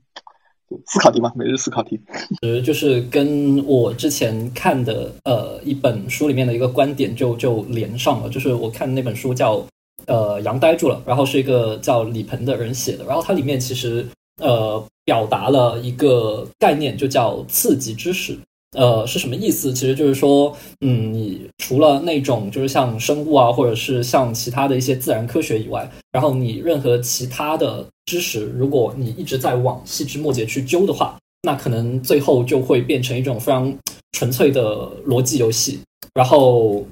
[0.88, 2.02] 思考题嘛，每日思考题。
[2.42, 9.64] 呃，就是跟我之前看的呃一本书里面的一个观点就就连上了，就是我看那本书叫
[10.08, 14.06] 呃羊呆住了，然后是一个叫李鹏的人写的，然后它里面其实。
[14.40, 18.38] 呃，表达了一个概念，就叫刺激知识。
[18.78, 19.74] 呃，是什么意思？
[19.74, 33.76] 其实就是说，嗯，你除了那种就是像生物啊，或者是像其他的一些自然科学以外，然后你任何其他的知识，如果你一直在往细枝末节去揪的话，那可能最后就会变成一种非常
[34.12, 35.80] 纯粹的逻辑游戏。
[36.14, 36.86] 然后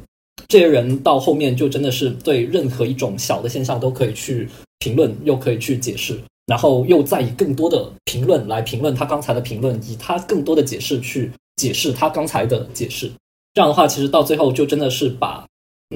[0.48, 6.18] 这些人到后面就真的是对任何一种小的现象都可以去评论，又可以去解释。
[6.48, 13.12] 然后又再以更多的评论来评论他刚才的评论，以他更多的解释去解释他刚才的解释。
[13.54, 15.46] 这样的话，其实到最后就真的是把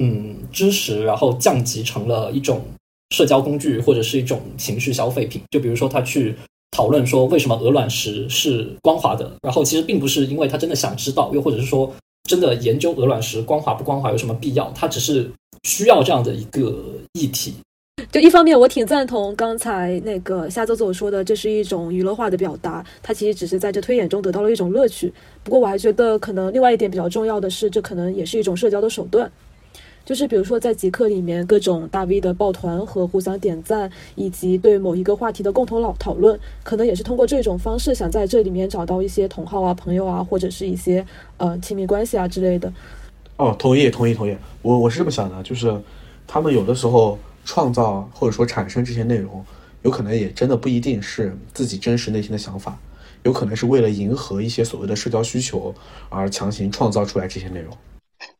[0.00, 2.62] 嗯知识，然后降级成了一种
[3.10, 5.40] 社交工具或者是一种情绪消费品。
[5.50, 6.36] 就比如说他去
[6.70, 15.30] 讨论说为什么鹅卵石是光滑的，然后其实并不是因为他真的想知道，又或者是说真的研究鹅卵石光滑不光滑有什么必要，他只是
[15.62, 16.74] 需要这样的一个
[17.12, 17.54] 议题。
[18.12, 25.10] 就一方面，我挺赞同刚才那个夏周所说的，这是一种娱乐化的表达，他其实只是在这推演中得到了一种乐趣。
[25.42, 29.32] 不过，我还觉得可能另外一点比较重要的是，这可能也是一种社交的手段。
[30.04, 41.02] 就是比如说在极客里面，各种大 V 的抱团和互相点赞，以及对某一个话题的共同讨讨论，可能也是通过这种方式，想在这里面找到一些同好啊、朋友啊，或者是一些
[41.38, 42.70] 呃亲密关系啊之类的。
[43.38, 44.36] 哦，同意，同意，同意。
[44.60, 45.74] 我我是这么想的，就是
[46.26, 47.18] 他们有的时候。
[47.44, 49.44] 创造或者说产生这些内容，
[49.82, 52.78] 有可能也真的不一定是自己真实内心的想法，
[53.24, 55.74] 有可能是为了迎合一些所谓的社交需求
[56.08, 57.76] 而强行创造出来这些内容。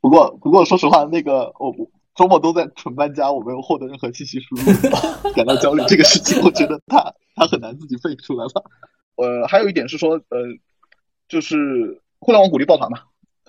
[0.01, 1.75] 不过，不过说实话，那个我
[2.15, 4.62] 周末都在纯搬家，我没有获得任何信息输入，
[5.35, 5.83] 感到焦虑。
[5.88, 8.62] 这个事情，我觉得他他很难自己背出来吧。
[9.17, 10.38] 呃，还有一点是说，呃，
[11.29, 12.98] 就是互联网鼓励抱团嘛，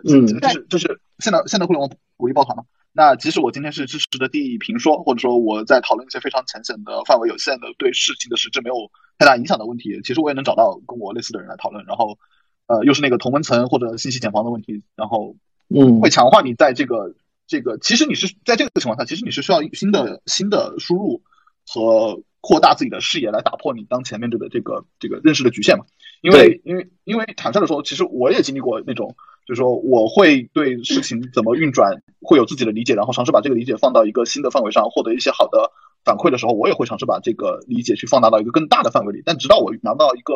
[0.04, 2.64] 嗯，就是就是现在现在互联网鼓励抱团嘛。
[2.96, 8.76] 那即使我今天是支持的地评说，或者说我在讨论一些非常浅显的、范围有限的、对事情的实质没有
[9.18, 11.84] 太大影响的问题，其实我也能找到跟我类似的人来讨论。
[11.86, 12.20] 然后，
[12.68, 15.36] 呃，又是那个同文层或者信息茧房的问题，然后，
[15.70, 17.16] 嗯，会强化你在这个
[17.48, 21.24] 这个其实你是在这个情况下，其实你是需要新的新的输入
[21.68, 25.86] 和扩大自己的视野来打破你当前面对的这个这个认识的局限嘛。
[26.22, 29.16] 因为因为因为坦率的说，其实我也经历过那种，
[29.48, 35.72] 就是说我会对事情怎么运转会有自己的理解，然后尝试把这个理解放到一个新的范围上，获得一些好的
[36.06, 39.22] 反馈的时候，我也会尝试把这个理解去放大到一个更大的范围里。
[39.26, 40.34] 但直到我拿到一个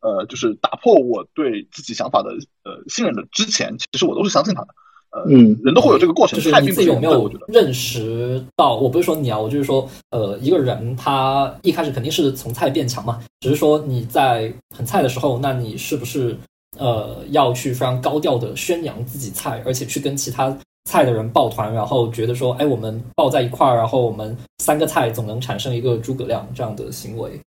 [0.00, 2.30] 呃，就是打破我对自己想法的
[2.64, 4.68] 呃信任的之前，其实我都是相信他的。
[5.10, 8.76] 呃，嗯，人都会有这个过程，就是你自己有没有认识到？
[8.76, 16.36] 我不是说你啊，我就是说，呃，一个人他一开始肯定是从菜变强嘛，只是说你在很菜的时候，那你是不是
[16.78, 27.38] 呃要去非常高调的宣扬自己菜，而且去跟其他菜的人抱团，然后觉得说，哎，我们抱在一块儿，然后我们三个菜总能产生一个诸葛亮这样的行为，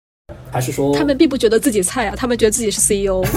[0.52, 3.24] 还是说他们并不觉得自己菜啊，他们觉得自己是 CEO。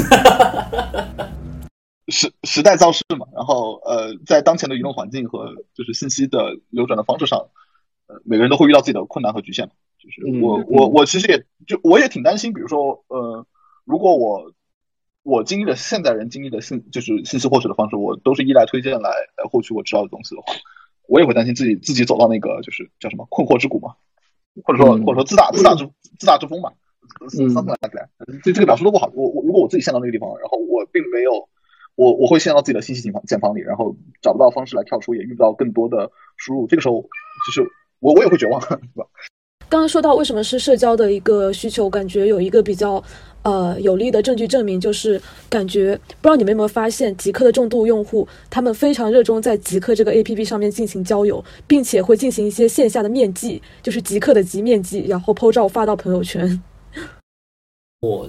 [2.08, 7.38] 时时代造势嘛，然后呃，在当前的舆论环境和就是信息的流转的方式上，
[8.08, 9.72] 呃，每个人都会遇到自己的困难和局限嘛。
[9.98, 13.46] 就是我我我其实也就我也挺担心，比如说呃，
[13.86, 14.52] 如果我
[15.24, 20.54] 我经历的现代人经历的信就是信息获取的方式，我都是依赖推荐来来获取我知道的东西的话，
[21.08, 23.94] 我也会担心自己自己走到那个就是叫什么困惑之谷嘛，
[24.62, 25.88] 或者说或者说自大自大之
[26.20, 26.70] 自大之风嘛
[27.28, 28.08] that。
[28.44, 29.10] 这这个表述都不好。
[29.14, 31.48] 我我如果我自己陷到那个地方，然后我并没有。
[31.96, 36.66] 我我会陷到自己的信息茧房茧房里，然后找不到方式来跳出，也遇不到更多的输入。
[36.66, 37.00] 这个时候，
[37.46, 37.64] 就是
[38.00, 38.66] 我我也会绝望，是
[38.96, 39.06] 吧？
[39.68, 43.00] 刚刚说到为什么是社交的一个需求，感觉有一个比较
[43.44, 56.60] 呃有力的证据证明，就是感觉不知道你们有没有发现，极客的重度用户，他们非常热衷在极客这个 APP 上面进行交友，并且会进行一些线下的面基，就是极客的极面基，然后 PO 照发到朋友圈。
[58.00, 58.28] 我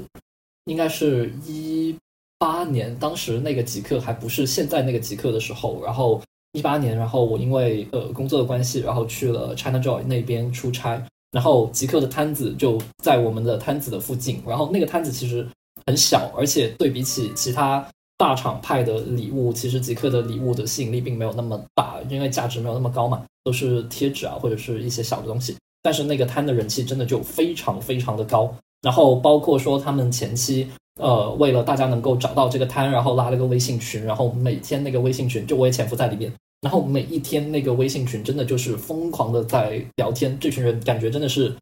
[0.65, 1.95] 应该是一。
[2.37, 5.81] 八年，当时那个极客还不是现在那个极客的时候。
[5.85, 11.01] 然后一八年，然后我因为呃工作的关系，然后去了 China Joy 那边出差。
[11.35, 14.41] 然后极客的摊子就在我们的摊子的附近。
[14.47, 15.45] 然后那个摊子其实
[15.85, 17.85] 很小，而且对比起其他
[18.17, 25.57] 大厂派的礼物，其实极客的礼物的吸引力并没有那么大，因为价值没有那么高嘛，都是贴纸啊或者是一些小的东西。
[25.83, 28.49] 但是那个摊的人气真的就非常非常的高。
[28.81, 30.67] 然后包括说他们前期。
[30.97, 36.31] 呃，为了大家能够找到这个摊，然后拉了个微信群，然后每天那个微信群就我也潜伏在里面，
[36.65, 41.55] 然后每一天那个微信群真的就是疯狂的在聊天，这群人感觉真的是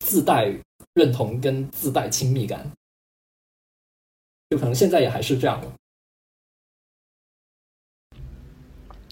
[0.00, 0.52] 自带
[0.94, 2.68] 认同跟自带亲密感，
[4.50, 5.70] 就可能现在也还是这样的，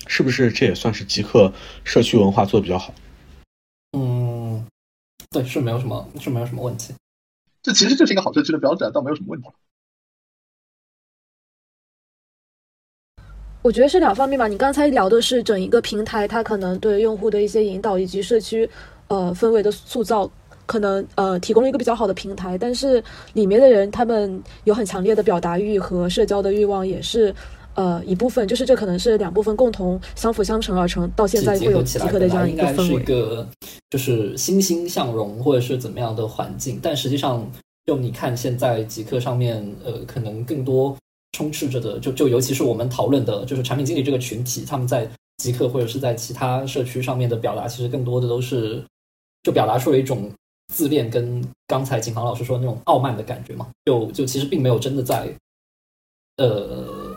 [0.08, 0.50] 是不是？
[0.50, 1.52] 这也算是极客
[1.84, 2.92] 社区文化做的比较好。
[3.92, 4.66] 嗯，
[5.30, 6.92] 对，是没有什么，是没有什么问题。
[7.62, 9.48] 这其实就是一个好社区的标准，倒没有什么问题。
[13.62, 14.48] 我觉得是两方面吧。
[14.48, 18.68] 你刚才聊的是整一个平台，它可能对用户的一些引导，以及社区
[19.08, 20.30] 呃氛围的塑造，
[20.66, 22.56] 可能呃提供了一个比较好的平台。
[22.56, 23.02] 但是
[23.34, 27.34] 里面的人，他们有很强烈的表达欲和社交的欲望，也是。
[27.76, 32.84] 呃，一部分就是这可能是两部分共同相辅相成而成，到现在会有集合的这样一个氛围。
[32.84, 33.48] 是一个
[33.90, 37.48] 就是欣欣向荣或者是怎么样的环境，但实际上
[37.86, 40.94] 就你看现在极客上面，呃，可能更多
[41.32, 45.08] 充斥着的，就就尤其是我们讨论的，就是产品经理这个群体，他们在
[45.38, 48.84] 极客或者是在其他社区上面的表达，其实更多的都是
[49.42, 50.30] 就表达出了一种
[50.72, 53.68] 自恋，跟刚才景航老师说的那种傲慢的感觉嘛。
[53.84, 55.32] 就就其实并没有真的在，
[56.36, 57.16] 呃。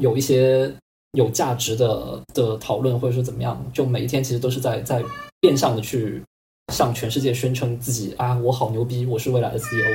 [0.00, 0.70] 有一些
[1.12, 5.02] 有价值的的讨论，或者是怎么样，就每一天其实都是在在
[5.40, 6.22] 变相的去
[6.70, 9.86] 向全世界宣称自己啊，我好牛逼，我是未来的 CEO。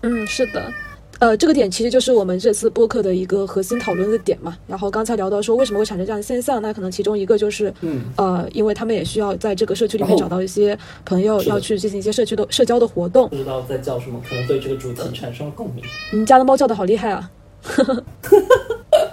[0.00, 0.72] 嗯，是的，
[1.18, 4.56] 呃，这个点其实就是我们这次播客的一个核心讨论的点嘛。
[4.66, 13.28] 然后刚才聊到说为什么会产生这样的现象，那可能其中一个就是，嗯，呃，因为他们也需要在这个社区里面找到一些朋友，要去进行一些社区的社交的活动。
[13.28, 15.84] 不知道在叫什么，可能对这个主题产生了共鸣。
[16.12, 17.30] 你家的猫叫的好厉害啊！
[17.62, 18.38] 呵呵呵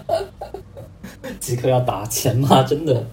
[0.07, 0.23] 呵，
[1.39, 2.61] 极客要打钱吗？
[2.63, 3.03] 真的？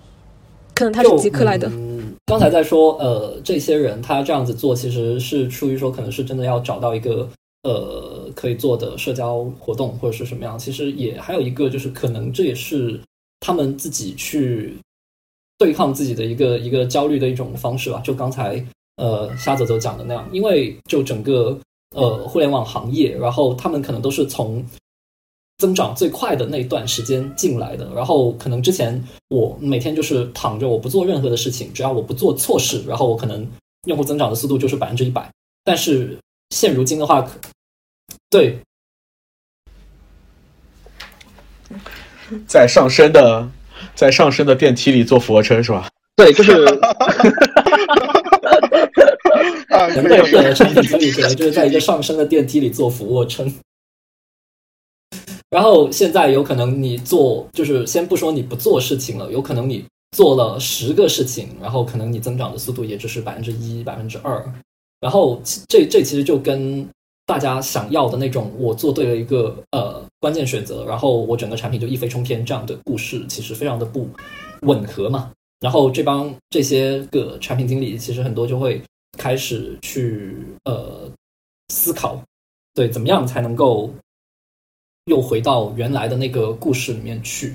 [0.74, 1.68] 可能他是极客来的。
[1.68, 7.28] 嗯，刚才在说，呃，这些人他这样子做，其实是出于说，可能是真的要找到一个
[7.62, 10.58] 呃可以做的社交活动，或者是什么样。
[10.58, 13.00] 其实也还有一个，就是可能这也是
[13.40, 14.74] 他们自己去
[15.58, 18.00] 对抗自己的一个一个焦虑的一种方式吧。
[18.04, 18.64] 就刚才
[18.96, 21.58] 呃夏泽泽讲的那样，因为就整个
[21.94, 24.64] 呃互联网行业，然后他们可能都是从。
[25.58, 33.46] 增长最快的那段时间进来的，然后可能之前我每天就是躺着，我不做任何的事情，只要我不做错事，然后我可能
[33.86, 35.30] 用户增长的速度就是百分之一百。
[35.62, 36.18] 但是
[36.52, 37.26] 现如今的话，
[38.28, 38.58] 对，
[42.46, 43.50] 在上升的
[43.94, 45.88] 在上升的电梯里做俯卧撑是吧？
[46.14, 46.52] 对，就是
[49.70, 53.50] 啊，人类的产品经理可能就是在一个上升的电梯里做俯卧撑。
[55.48, 64.44] 然后现在有可能你做，就是先不说你不做事情了，有可能你做了十个事情，然后可能你增长的速度也只是百分之一、百分之二。
[65.02, 66.88] 然后这这其实就跟
[67.26, 74.08] 大家想要的那种我做对了一个呃关键选择，然后我整个产品就一飞冲天这样的故事，其实非常的不
[74.60, 75.32] 吻合嘛。
[75.58, 78.80] 然后这帮这些个产品经理，其实很多就会
[79.18, 81.10] 开始去呃
[81.70, 82.22] 思考，
[82.72, 83.90] 对怎么样才能够
[85.06, 87.52] 又回到原来的那个故事里面去。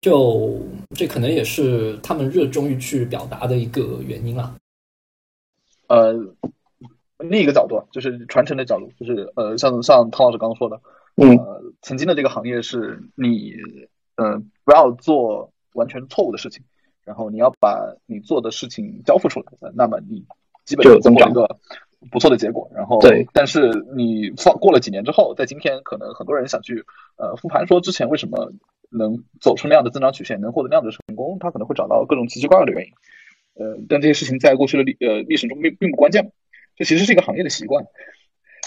[0.00, 0.60] 就
[0.94, 4.54] 这可能也是他们热衷于去表达的一个原因啊。
[5.90, 6.12] 呃，
[7.18, 10.80] 另一个角度就是传承的角度，就是呃，像像汤老师刚刚说的，
[11.16, 13.56] 嗯呃，曾经的这个行业是你
[14.14, 16.62] 呃不要做完全错误的事情，
[17.04, 20.24] 然后你要把你做的事情交付出来，呃那么你
[20.64, 21.58] 基本就有增长上获一个
[22.12, 22.70] 不错的结果。
[22.72, 26.84] 然后对，但是你放过了几年之后，在今天可能很多人想去
[27.16, 28.52] 呃复盘说之前为什么
[28.90, 32.92] 能走出那样的增长曲线，能获得那样的成功，他可能会找到各种奇奇怪怪的原因。
[33.54, 36.32] 呃，但这些事情在过去的历呃历史中并并不关键，
[36.76, 37.84] 这其实是一个行业的习惯，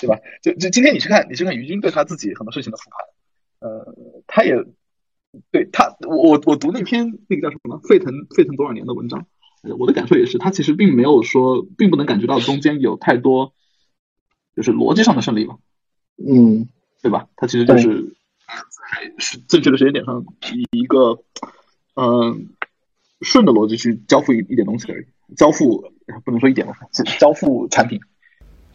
[0.01, 0.19] 对吧？
[0.41, 3.95] 就就今天你去看，你去看于军对他自己很多事情的复盘，呃，
[4.27, 4.55] 他也
[5.51, 9.25] 对他，我我我读那篇那个叫什么沸腾沸腾多少年的文章，
[9.63, 13.53] 呃我的感受也是，他其实并没有说，并不能感觉到中间有太多
[14.55, 15.57] 就是逻辑上的胜利吧，
[16.17, 16.67] 嗯
[17.01, 17.27] 对吧？
[17.35, 18.13] 他其实就是
[18.45, 20.23] 在是正确的时间点上
[20.53, 21.23] 以一个
[21.95, 22.49] 嗯、
[23.23, 25.05] 顺着逻辑去交付一一点东西而已，
[25.35, 25.83] 交付
[26.25, 27.99] 不能说一点吧，是交付产品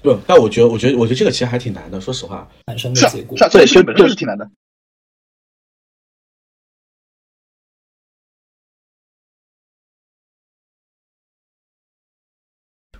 [0.02, 2.00] 不，但我觉得，我觉得，我觉得这个其实还挺难的。
[2.00, 3.44] 说实话，产生的是啊结果是。
[3.44, 4.50] 啊，对这个本身是是挺难的。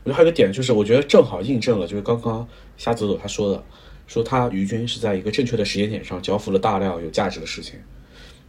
[0.05, 3.65] 我觉得还有一个点就是，我觉得正好印证了，就是刚刚瞎子走他说的，
[4.07, 7.79] 说他于军是在一个正确的时间点上交付了大量有价值的事情。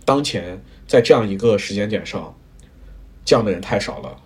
[0.06, 2.36] 当前在这样一个时间点上，
[3.30, 4.18] 这样的人太少了，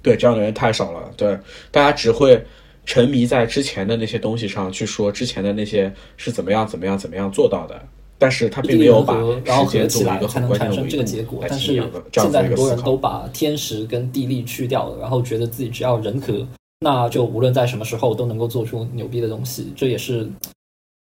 [0.00, 1.38] 对，这样的人太少了，对，
[1.70, 2.42] 大家只会
[2.86, 7.78] 沉迷在之前的那些东西上去说之前的那些是怎么样怎么样怎么样做到的，
[8.16, 9.14] 但是他并没有把
[9.44, 11.40] 然后时间合起作为一个很来才能关键的维产生这个结度来。
[11.40, 11.74] 果但是
[12.12, 12.96] 现在很多人都。
[12.96, 16.46] 把天时跟地利去掉了，然后觉得自己只要人和，
[16.80, 20.26] 那就无论在什么时候都能够做出牛逼的东西，这也是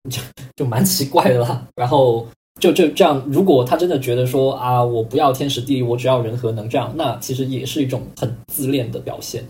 [0.09, 0.21] 就
[0.57, 1.65] 就蛮奇怪的啦。
[1.75, 2.27] 然后
[2.59, 9.43] 就就这样，如果他真的觉得说啊，我不要天时地利，我只要人和能这样，那其实也是一种很自恋的表现。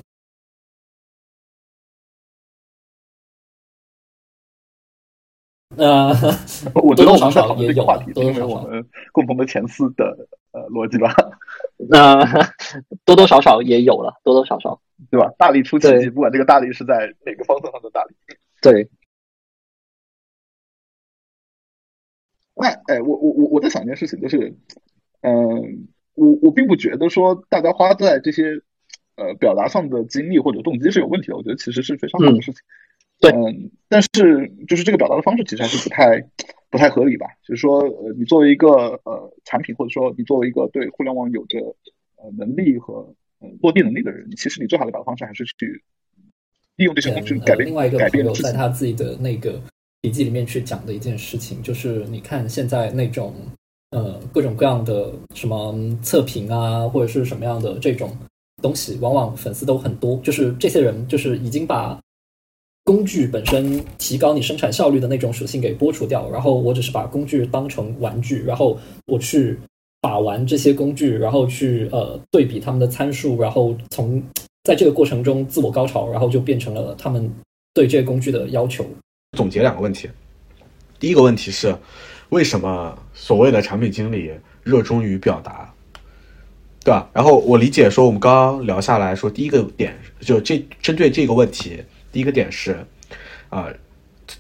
[5.77, 6.09] 呃，
[6.73, 10.17] 我觉得我们在多多少少也有这个话题，是因为多多少少我们共同的前四的
[10.51, 11.13] 呃逻辑吧，
[11.89, 12.23] 那、
[13.03, 14.79] 多多少少也有了，多多少少
[15.11, 15.29] 对吧？
[15.37, 18.15] 大力出奇迹，不管这个大力是在哪个方向上的大力。
[18.61, 18.87] 对，
[22.55, 24.53] 那哎，我我我我在想一件事情，就是，
[25.21, 28.61] 嗯、我我并不觉得说大家花在这些
[29.17, 32.61] 呃表达上的精力或者动机是有问题的，我觉得其实是非常好的事情。
[33.19, 34.07] 对嗯，但是
[34.67, 36.21] 就是这个表达的方式其实还是不太
[36.69, 37.27] 不太合理吧？
[37.43, 38.67] 就是说，呃，你作为一个
[39.03, 41.59] 呃产品，或者说你作为一个对互联网有着
[42.17, 45.81] 呃能力和呃落地能力的人，其实你最好的表达方式还是去
[46.75, 48.33] 利用这些工具改变呃另外一个改朋友。
[48.33, 49.61] 在他自己的那个
[50.05, 53.33] 笔记里面去讲的一件事情，就是你看现在那种
[53.89, 58.15] 呃各种各样的什么测评啊，或者是什么样的这种
[58.61, 61.99] 东西，往往粉丝都很多，就是这些人就是已经把
[62.83, 68.77] 工具本身提高你生产效率的那种属性给剥除掉，然后我只是把工具当成玩具，然后
[69.07, 69.57] 我去
[70.01, 74.21] 把玩这些工具，然后去呃对比他们的参数，然后从
[74.65, 77.27] 在这个过程中自我高潮，然后就变成了他们
[77.73, 78.85] 对这个工具的要求。
[79.36, 80.09] 总结两个问题。
[80.97, 81.75] 第一个问题是，
[82.29, 84.31] 为什么所谓的产品经理
[84.63, 85.71] 热衷于表达，
[86.83, 87.09] 对吧？
[87.13, 92.83] 然后我理解说，我们刚刚聊下来说，第一个点就这针对这个问题，第一个点是，
[93.49, 93.67] 啊、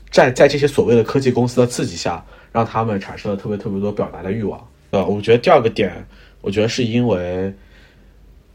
[0.09, 4.65] 在在这些所谓的科技公司的刺激下，让他们产生了特别特别多表达的欲望。
[4.91, 6.07] 呃，我觉得第二个点，
[6.41, 7.53] 我觉得是因为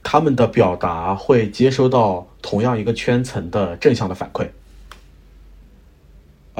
[0.03, 4.49] 他们的表达会接收到同样一个圈层的正向的反馈。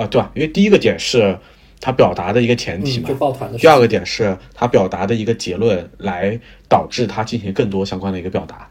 [0.01, 0.31] 啊，对吧？
[0.35, 1.39] 因为第一个点是
[1.81, 3.63] 他表达的一个前提嗯，嘛，就抱团的事。
[3.63, 8.69] 第二个点是他表达的一个结论，来导致他进行更多相关的一个表达，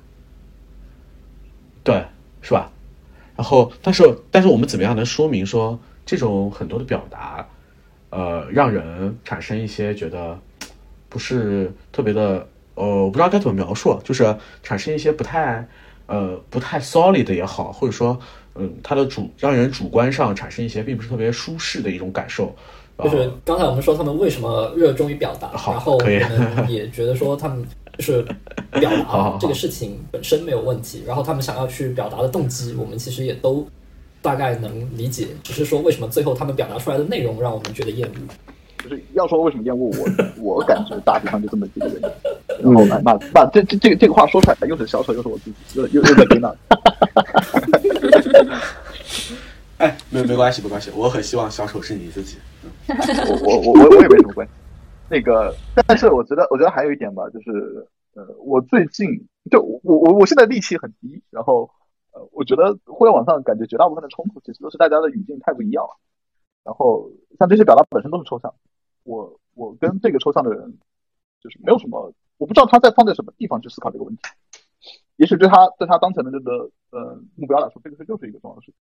[1.84, 2.04] 对，
[2.42, 2.72] 是吧？
[3.36, 7.48] 然后，但是，但是我们怎么样能说明说这种很多的表达，
[8.10, 10.38] 呃，让人产生一些觉得
[11.08, 15.66] 不是特别的，呃，我不知道该怎么描述，就是产生一些不太，
[16.08, 18.20] 呃，不太 solid 的也好，或者说，
[18.56, 22.54] 嗯，它的主让人主观上产生一些并不是特别舒适的一种感受。
[23.02, 27.66] 就是刚才我们说他们为什么热衷于表达，然后我们也觉得说他们
[27.98, 28.22] 就是
[28.72, 33.66] 表达 这个事情本身没有问题，然后他们想要去表达的动机，我们其实也都
[34.22, 38.52] 大概能理解，只是说为什么最后他们表达出来的内容让我们觉得厌恶。
[38.84, 40.08] 就是要说为什么厌恶我，
[40.56, 42.02] 我感觉大体上就这么几个原因。
[42.62, 46.54] 然后把把这这这个这个话说出来，又是小丑，又是我自己，又又又在给那。
[49.78, 52.38] 哎，没没关系，没关系，我很希望小丑是你自己。
[52.88, 52.96] 我
[53.44, 54.52] 我我我我也没什么关系。
[55.10, 55.56] 那个，
[55.88, 59.08] 但是我觉得，我觉得还有一点吧，就是呃，我最近
[59.50, 61.70] 就我我我现在戾气很低，然后
[62.12, 65.98] 呃，我觉得互联网上感觉绝大部分的冲突其实都是大家的语境太不一样了。
[66.66, 67.10] 然后
[67.40, 68.54] 像这些表达本身都是抽象，
[69.04, 70.60] 我我跟这个抽象的人
[71.44, 74.22] 就是没有什么，我不知道他在放在什么地方去思考这个问题。
[75.18, 78.76] 也许对他对他当前的这个呃目标来说，这个事就是一个重要的事情。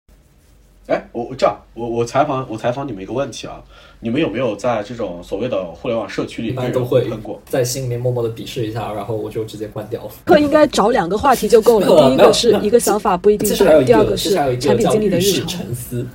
[0.86, 3.62] 哎，我我这样，我我采访我采访你们一个问题啊，
[4.00, 7.42] 你们有没有在这种所谓的互联网社区里一般被人都会喷过？
[7.44, 10.10] 在心里面默默的鄙视一下，然后我就直接关掉了。
[10.24, 11.86] 课应该找两个话题就够了。
[11.88, 15.48] 呃第一个是一个想法不一定对，其实还有一个，第二个是产品经理的日常。
[15.48, 16.06] 沉思。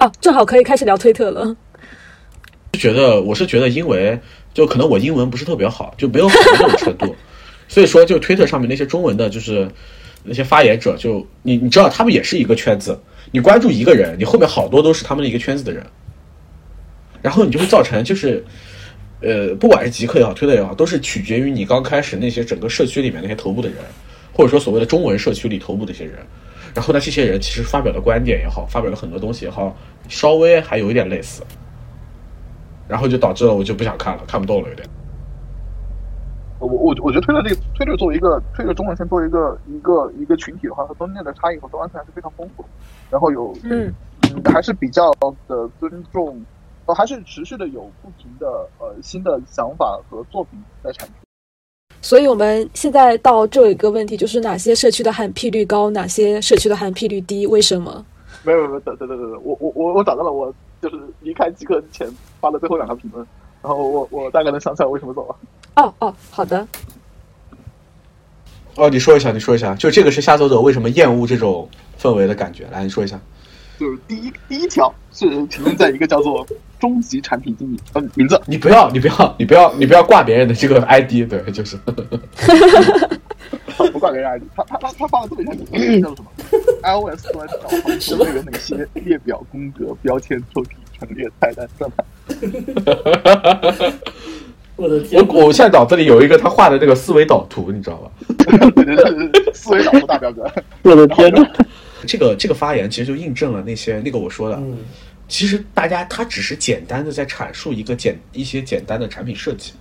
[0.00, 1.56] 哦，正好可以开始聊推特了。
[2.72, 4.18] 觉得我是觉得，因为
[4.52, 7.16] 就可能我英文不是特别好，就没有好到这种程度，
[7.68, 9.68] 所以说就推特上面那些中文的，就是
[10.24, 13.00] 那些发言者，就你你知道他们也是一个圈子，
[13.30, 15.84] 你关注一个人，你后面好多都是他们的一个圈子的人，
[17.22, 18.44] 然后你就会造成就是。
[19.20, 23.78] 呃，不管是极客也好，推特也好，都是取决于你刚开始那些整个社区里面那些头部的人，
[24.32, 26.14] 或者说所谓的中文社区里头部的一些人。
[26.72, 29.76] 然后呢，这些人其实发表的观点也好，发表了很多东西也好，
[30.08, 31.42] 稍微还有一点类似。
[32.88, 34.88] 然后就导致了我就不想看了，看不动了有点。
[36.58, 42.68] 我我我觉得推特这个推特作为一个推特中文圈作为一个一个一个群体的话，它中间的差异和多样性还是非常丰富的。
[43.10, 45.12] 然后有嗯，嗯还是比较
[45.46, 46.44] 的尊重，
[46.86, 48.46] 呃，还是持续的有不停的
[48.80, 51.14] 呃新的想法和作品在产出。
[52.00, 57.46] 所以我们现在到这有一个问题，就是哪些社区的含 P 率高，哪些社区的含 P 率低？
[57.46, 58.04] 为什么？
[58.42, 62.08] 没有没有，等等等等等，我我我我找到了，我就是离开极客之前
[62.40, 63.26] 发的最后两条评论，
[63.62, 65.36] 然后我我大概能想起来我为什么走了。
[65.76, 66.66] 哦哦，好的。
[68.76, 71.68] 哦，你说一下，你说一下，就这个是夏走者为什么厌恶这种
[72.00, 72.66] 氛围的感觉？
[72.70, 73.18] 来，你说一下。
[73.78, 76.44] 就是第一第一条是评论在一个叫做
[76.80, 81.78] 终极产品经理，呃，名字你不要，你不要，你不要，你不要挂别人的这个 ID，对，就是。
[83.86, 86.30] 不挂别人 ID，他他他他发了这么一叫做什么
[86.82, 90.68] ？iOS 端导航所内有哪些列表、宫格、标签、抽屉、
[90.98, 92.04] 陈列、菜单、算盘？
[94.76, 95.46] 我的天我！
[95.46, 98.10] 我现在脑子里有一个他画的那个思维导图，你知道吧？
[99.52, 100.48] 思维导图大表哥。
[100.82, 101.44] 我的天呐！
[102.06, 104.78] 这个这个发言其实就印证了那些那个我说的，嗯，
[105.26, 109.72] 其实大家他只是简单的在阐述一个简一些简单的产品设计，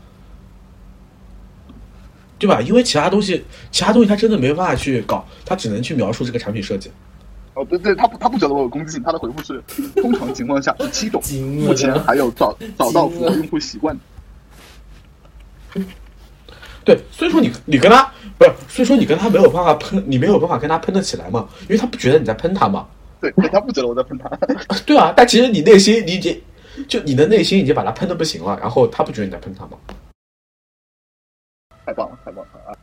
[2.39, 2.61] 对吧？
[2.61, 6.91] 因为其他东西其他东西他真的没办法去搞，他只能去描述这个产品设计。
[7.53, 9.59] 哦，对对，他不他不觉得我有攻击性，他的回复是：
[9.99, 11.21] 通常情况下是七种，
[11.59, 13.97] 目前还有找找到符合用户习惯
[15.73, 15.81] 的。
[16.85, 18.03] 对，所以说你你跟他
[18.37, 22.85] 不是，所以说你跟他没有办法喷，你没有办法跟他喷得起来嘛，因为他不觉得你在喷他嘛，
[23.19, 24.29] 对，对他不觉得我在喷他。
[24.85, 26.39] 对啊，但其实你内心你已经
[26.87, 29.71] 就你的内心已经把他喷的不行了，然后他不觉得你在喷他嘛，
[31.87, 32.75] 太棒了，太棒了啊！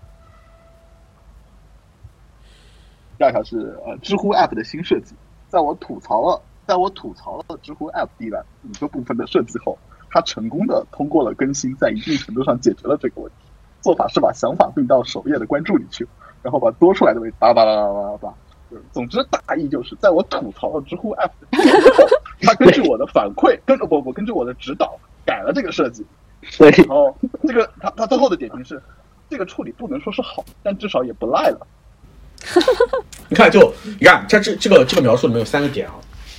[3.19, 5.15] 第二条是呃，知乎 App 的新设计，
[5.47, 9.79] 在我吐槽了，在我吐槽了知乎 App 地板五个部分的设计后，
[10.11, 13.37] 它成功的通过了更新，在一定程度上解决了这个问题。
[13.83, 16.09] 做法是把想法并到首页的关注里去，
[16.43, 18.35] 然后把多出来的位置叭叭叭叭叭叭。
[18.91, 22.09] 总之大意就是，在我吐槽了知乎 App 的地板之后，
[22.41, 26.07] 它根据我的反馈，跟不不根据我的指导改了这个设计，
[26.59, 27.17] 对，然后
[27.47, 28.81] 这个他他最后的点评是，
[29.31, 31.67] 这个处理不能说是好，但至少也不赖了。
[33.29, 35.95] 你看就你看这这这个这个描述里面有三个点啊，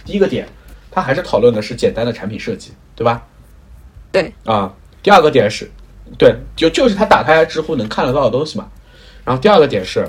[0.06, 0.47] 第一个点，
[0.91, 3.26] 他还是讨论的是简单的产品设计，对吧？
[4.12, 5.70] 对啊，第二个点是，
[6.18, 8.70] 对，就就是他打开知乎能看得到的东西嘛。
[9.26, 10.08] 然后第二个点是，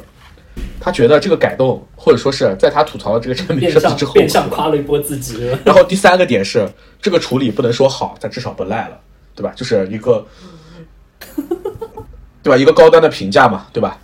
[0.79, 6.69] 他觉得这个改动，或者说是在他吐槽了这个产品设计之后，变相夸了一波自己，然后第三个点是，
[7.01, 9.01] 这个处理不能说好，但至少不赖了，
[9.37, 9.53] 对吧？
[9.55, 10.27] 就是一个，
[12.43, 12.57] 对吧？
[12.57, 14.01] 一个高端的评价嘛，对吧？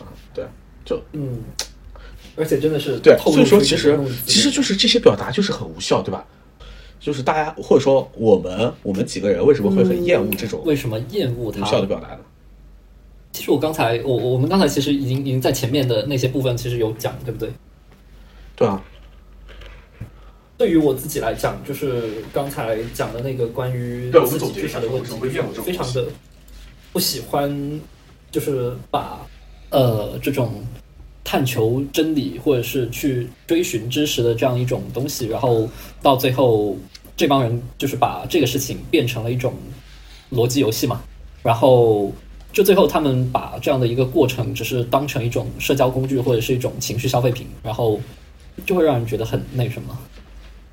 [0.00, 0.02] 啊，
[0.34, 0.44] 对，
[0.84, 1.38] 就嗯，
[2.34, 6.24] 而且真的是对，所以说其实其实就是这些表达就是很无效，对吧？
[6.98, 11.64] 就是大家或者说我们我们几个人为什么会很厌恶这种为什么厌恶无？
[11.64, 12.18] 效的表达呢？
[13.32, 17.50] 其实我刚才我我们刚才其实已经已经在前面的那些部分其实有讲，对不对？
[18.56, 18.82] 对啊，
[20.60, 25.12] 对于我自己来讲，就是刚才讲的那个关于自己总结一下知识的问题
[25.62, 26.06] 非常的
[26.92, 27.80] 不喜欢，
[28.30, 29.26] 就是把
[29.70, 30.62] 呃这种
[31.24, 35.66] 探求真理或者是去追寻知识的这样一种东西，然后
[36.02, 36.76] 到最后
[37.16, 39.54] 这帮人就是把这个事情变成了一种
[40.30, 41.00] 逻辑游戏嘛，
[41.42, 42.12] 然后
[42.52, 47.98] 就最后他们把这样的一个过程只是当成一种社交工具或者是一种情绪消费品，然后
[48.66, 49.98] 就会让人觉得很那什么。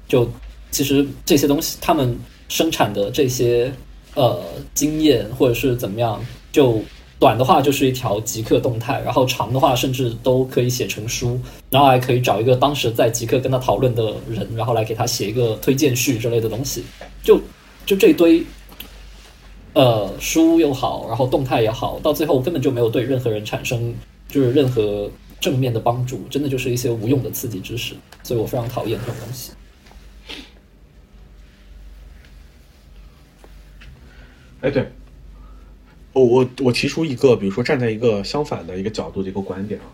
[0.07, 0.29] 就
[0.71, 2.17] 其实这些东西，他们
[2.49, 3.71] 生产的这些
[4.15, 4.41] 呃
[4.73, 6.81] 经验或者是怎么样，就
[7.19, 11.39] 短的话就是一条极客动态，然后长的话甚至都可以写成书，
[11.69, 16.83] 然后还可以找一个当时在极客跟他讨论的人，然后来给他写一个推荐序之类的东西，
[17.23, 17.39] 就
[17.85, 18.43] 就这堆。
[19.73, 23.93] 呃，书又好，然后动态也好，到最后根本就没有对任何人产生
[24.27, 25.07] 就是任何
[25.39, 27.93] 正面的帮助，真的就是一些无用的刺激知识，
[28.23, 29.51] 所以我非常讨厌这种东西。
[34.61, 34.91] 哎，对，
[36.13, 39.85] 我我我提出一个，比如说站在一个相反的一个角度的一个观点啊，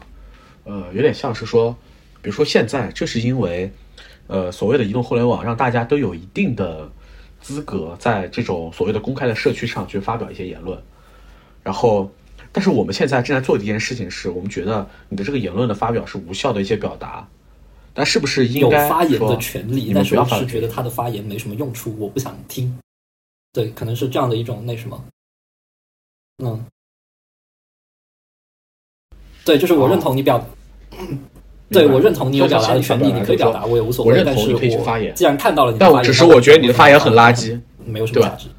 [0.64, 1.76] 呃，有点像是说，
[2.22, 3.70] 比如说现在这是因为，
[4.28, 6.90] 呃，所谓的移动互联网让大家都有一定的
[7.42, 10.82] 资格在这种所谓的公开的社区上去发表一些言论，
[11.62, 12.10] 然后，
[12.54, 17.28] 但是我们现在正在做的一件事情是，我们觉得你的这个言论的发表是无效的一些表达，
[17.94, 22.74] 但是不是应有该发言的权利，但是我是觉得他的发言没什么用处，我不想听。
[23.54, 25.06] 对，可能是这样的一种那什么，
[26.44, 26.66] 嗯，
[29.46, 30.44] 对，就是我认同你表，
[31.70, 34.12] 对我认同你有表达的权利，你可以表达，我也无所谓。
[34.12, 38.50] 我认同你可以去我发言既然看到了你的发言，但我只是我觉得你的发言很垃圾，没有什么价值。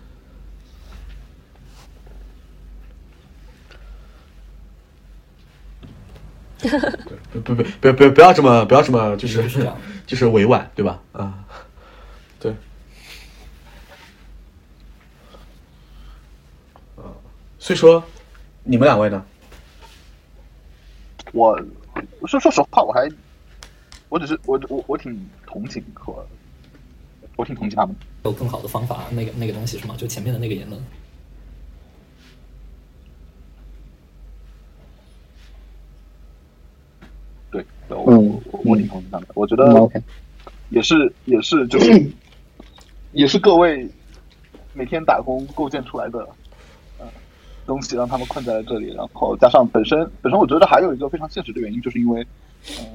[7.30, 9.42] 不不不不不不要这么不要这么就是
[10.06, 11.02] 就是委婉对吧？
[11.12, 11.44] 啊，
[12.40, 12.52] 对，
[16.96, 17.12] 啊，
[17.64, 18.04] 所以说
[18.62, 19.24] 你们两位呢？
[21.32, 21.58] 我
[22.26, 23.10] 说说实话，我还
[24.10, 26.14] 我只是我我我挺同情和
[27.36, 27.96] 我挺同情他们。
[28.24, 29.94] 有更好的方法，那个那个东西是吗？
[29.96, 30.78] 就前面的那个言论，
[37.50, 39.32] 对，我嗯我我挺同情他们的。
[39.34, 39.90] 我觉得
[40.68, 42.12] 也是也是就是
[43.12, 43.88] 也是各位
[44.74, 46.43] 每天打工构建出来的呃
[47.66, 48.92] 东西，让他们困在了这里。
[48.94, 52.26] 然后加上本身本身，我觉得还有一个非常现实的原因，就是因为
[52.80, 52.86] 嗯、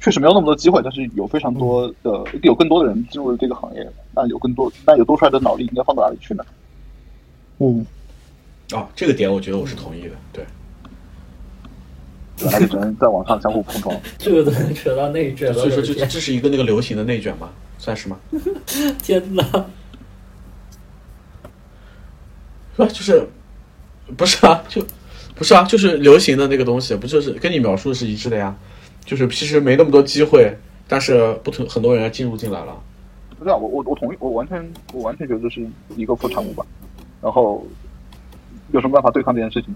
[0.00, 6.44] 确实没有那么多机会，但是有非常多的有更多的人进入了这个行业，那有更多那有多出来的脑力应该放到哪里去呢？
[7.58, 7.84] 嗯，
[8.72, 10.44] 啊，这个点我觉得我是同意的，对，
[12.68, 14.00] 只能在网上相互碰撞。
[14.18, 15.54] 这个都能扯到内卷了。
[15.54, 18.18] 所以说这我的天这是一个那个流行的内卷吗，算是吗？
[19.02, 19.42] 天哪！
[22.76, 22.86] 是 吧？
[22.86, 23.26] 就是
[24.16, 24.62] 不是啊？
[24.68, 24.84] 就
[25.34, 25.62] 不是啊？
[25.64, 28.54] 就是流行的那个东西，不就是跟你描述的是一致的呀？
[29.04, 30.52] 就是其实没那么多机会，
[30.88, 32.76] 但是不同很多人进入进来了。
[33.42, 36.64] 对啊，我我我同意，我完全我完全觉得这是一个副产物吧。
[37.22, 37.66] 然后
[38.72, 39.74] 有什么办法对抗这件事情？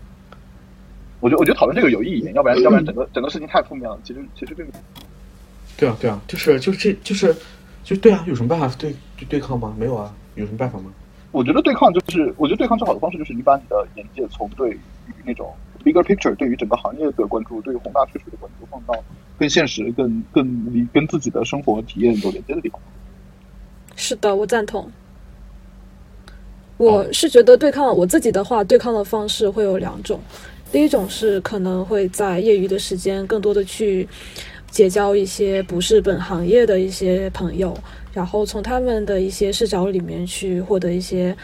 [1.20, 3.98] 我觉得我觉得讨论这个有意义，要不然要不然整个整个事情太负面了。
[4.02, 4.66] 其实其实并
[5.76, 7.36] 对啊，对啊，就是就是这就是
[7.84, 9.76] 就对啊，有什么办法对对对抗吗？
[9.78, 10.86] 没有啊，有什么办法吗？
[11.32, 14.80] 我觉得对抗就是，我觉得对抗最好的方式就是你把你的眼界从对于
[15.24, 15.54] 那种
[15.84, 18.94] bigger picture 对于整个行业的关注，对于宏大叙事的关注，放到
[19.38, 22.80] 更现实、更更离跟自己的生活体验有连接的地方。
[23.96, 24.90] 是的，我赞同。
[26.76, 30.18] 我是觉得对抗我自己的话，对抗的方式会有两种。
[30.72, 34.08] 第一种是可能会在业余的时间更多的去
[34.70, 37.76] 结交一些不是本行业的一些朋友，
[38.12, 41.36] 然后从他们的一些视角里面去获得一些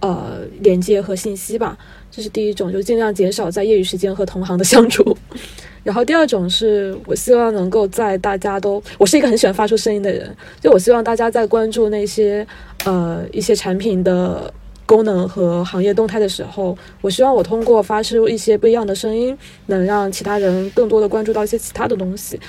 [0.00, 1.76] 呃连接和信息吧。
[2.10, 5.16] 这是第一种，就尽量减少在业余时间和同行的相处。
[5.82, 12.46] 然后第二种是我希望能够在大家都，我是一个很喜欢发出声音的人，就我希望大家在关注那些
[12.84, 14.50] 呃一些产品的
[14.86, 22.40] 功能和行业动态的时候，我希望我通过发出一些不一样的声音，能让其他人更多的关注到一些其他的东西。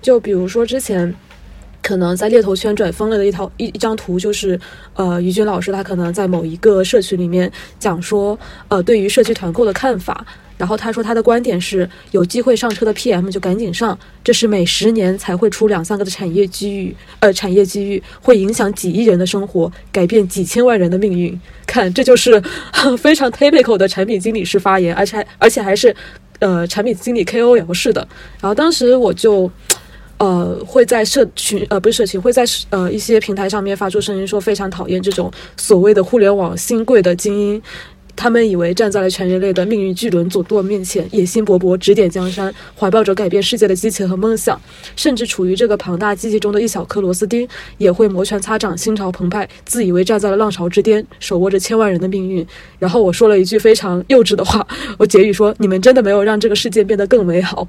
[0.00, 1.12] 就比如说之前
[1.84, 4.58] 可能在猎头圈转疯了的一套一一张图，就是
[4.94, 8.36] 呃，于军老师他可能在某一个社群里面讲说，
[8.68, 10.26] 呃，对于社区团购的看法。
[10.56, 21.38] 然后他说他的观点是，有机会上车的 PM 就赶紧上，这是每十年才会出两三个的产业机遇，呃，产业机遇会影响几亿人的生活，改变几千万人的命运。
[21.66, 22.40] 看，这就是
[22.96, 25.94] 非常 typical 的产品经理式发言，而且还而且还是
[26.38, 28.06] 呃产品经理 KOL 式的。
[28.40, 29.50] 然后当时我就。
[30.18, 37.62] 呃，会在社群呃不是社群，会在呃一些平台上面发出声音，说非常讨厌这种所谓的互联网新贵的精英。
[38.16, 44.58] 他们以为站在了全人类的命运巨轮左舵面前，野心勃勃，指点江山，怀抱着改变世界的激情和梦想。
[44.94, 47.46] 甚至处于这个庞大机器中的一小颗螺丝钉，
[47.76, 52.46] 也会摩拳擦掌，心潮澎湃，自以为站在了浪潮之巅，手握着千万人的命运。
[52.78, 54.64] 然后我说了一句非常幼稚的话，
[54.96, 57.66] 我结语说：你们真的没有让这个世界变得更美好。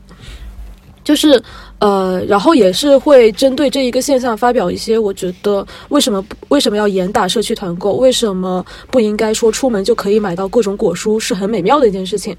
[1.06, 1.42] 就是
[1.80, 12.36] 呃，然后也是会针对这一个现象发表一些，我觉得为什么为什么要严打社区团购，为什么不应该说出门就可以买到各种果蔬，是很美妙的一件事情。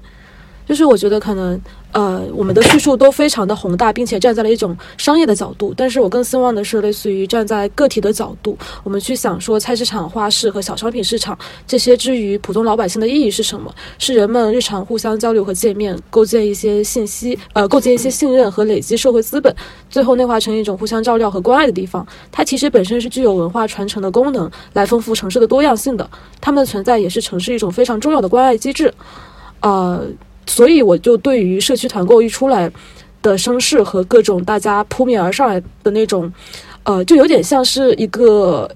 [0.67, 1.59] 就是我觉得可能。
[1.93, 5.73] 呃，我们的叙述都非常的宏大，并且站在了一种商业的角度。
[5.75, 13.73] 但是我更希望的是，类似于站在个体的角度，我们去想说，菜市场、花市和小商品市场这些之于普通老百姓的意义是什么？
[13.97, 19.55] 是人们日常互相交流和见面，构建一些信息，呃，构建一些信任和累积社会资本，
[19.89, 22.05] 最后内化成一种互相照料和关爱的地方。
[22.31, 26.07] 它其实本身是具有文化传承的功能，来丰富城市的多样性的。
[26.39, 28.93] 它们的存在也是城市一种非常重要的关爱机制。
[29.61, 30.05] 呃。
[30.47, 32.71] 所以我就对于社区团购一出来
[33.21, 36.31] 的声势和各种大家扑面而上来的那种，
[36.83, 38.69] 呃，就有点像是一个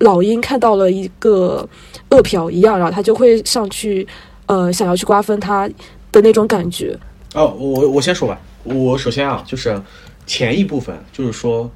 [0.00, 1.66] 老鹰看到了一个
[2.10, 4.06] 饿殍一样，然后他就会上去，
[4.46, 5.68] 呃，想要去瓜分它
[6.12, 6.96] 的那种感觉。
[7.34, 9.80] 哦，我我先说吧，我首先啊，就是
[10.26, 11.70] 前一部分就是说，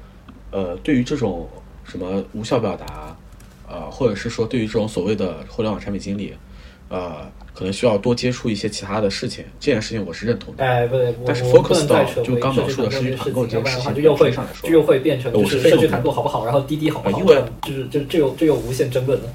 [0.51, 1.49] 呃，对于这种
[1.83, 3.17] 什么无效表达，
[3.67, 6.35] 呃，或者是说对于这种所谓的互联网产品经理，
[6.89, 7.27] 呃。
[7.59, 10.63] 可能需要多接触一些其他的事情，这件事情我是认同的。
[10.63, 14.31] 哎，不对，但是 focus 到就刚描述的社区团购这件事情，就又会
[14.63, 17.19] 就又会变成就是社区团购好不好，然后滴滴好不好？
[17.19, 19.29] 因为就是就这有这有无限争论了。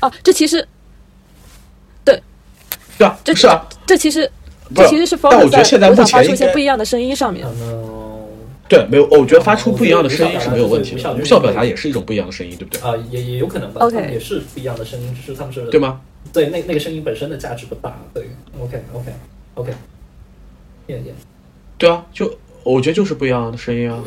[0.00, 0.66] 啊， 这其实
[2.06, 2.18] 对
[2.96, 4.32] 对啊，这是啊，这其实
[4.74, 7.46] 这其实是 focus 在我想发出一些不一样的声音上面。
[8.66, 11.12] 对，没有，我觉得发出不一样的声音是没有问题的。
[11.12, 12.80] 无效表达也是一种不一样的声音，对不对？
[12.80, 13.84] 啊，也也有可能吧。
[13.84, 16.00] OK，也是不一样的声音，只是他们是对吗？
[16.32, 17.98] 对，那那个声音本身的价值不大。
[18.14, 19.74] 对，OK，OK，OK，
[21.78, 24.02] 对啊，就我觉得就是不一样的声音啊。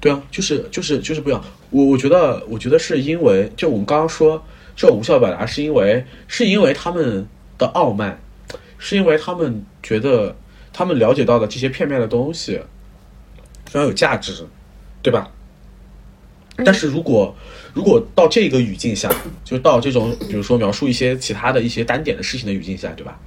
[0.00, 1.44] 对啊，就是就是就是不一样。
[1.70, 4.42] 我我觉得我觉得是因为，就我们刚刚说
[4.74, 7.26] 这种无效表达，是因为是因为他们
[7.58, 8.20] 的傲慢，
[8.78, 10.34] 是因为他们觉得
[10.72, 12.60] 他们了解到的这些片面的东西。
[13.66, 14.46] 非常有价值，
[15.00, 15.30] 对吧？
[16.62, 17.34] 但是如果
[17.74, 19.10] 如果到这个语境下，
[19.44, 23.18] 就到这种比如说描述一些其他的一些单点的事情的语境下，对吧？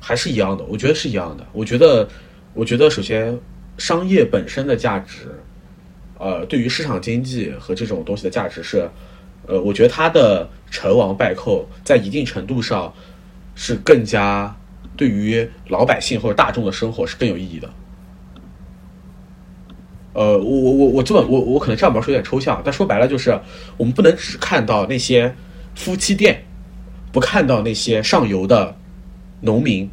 [0.00, 1.46] 还是一样的，我觉得是一样的。
[1.52, 2.08] 我觉得，
[2.54, 3.38] 我觉得首先
[3.78, 5.28] 商业本身的价值，
[6.18, 8.88] 呃，对于市场经济和这种东西的价值是，
[9.46, 12.92] 呃，我觉得它的成王败寇在一定程度上
[13.54, 14.56] 是更加
[14.96, 17.72] 对于老百姓或者大众的生活是更有意义的。
[20.14, 23.38] 呃，我我我我这么我我可能这样描述有点抽象，但说白了就是，
[23.76, 25.34] 我们不能只看到那些
[25.74, 26.44] 夫妻店，
[27.10, 28.76] 不看到那些上游的
[29.40, 29.88] 农民，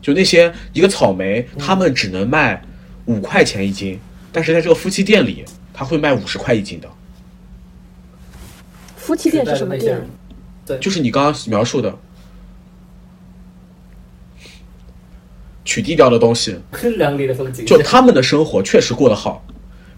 [0.00, 2.60] 就那些一个草莓，他们只能卖
[3.06, 4.00] 五块钱一斤，
[4.32, 6.88] 但是在这个夫妻店里，他会卖五十块一斤的。
[8.96, 10.00] 夫妻店是什么店？
[10.66, 11.96] 对，就是你刚刚描述的。
[15.64, 16.56] 取缔掉的东西，
[16.96, 17.64] 亮丽的风景。
[17.64, 19.44] 就他们的生活确实过得好，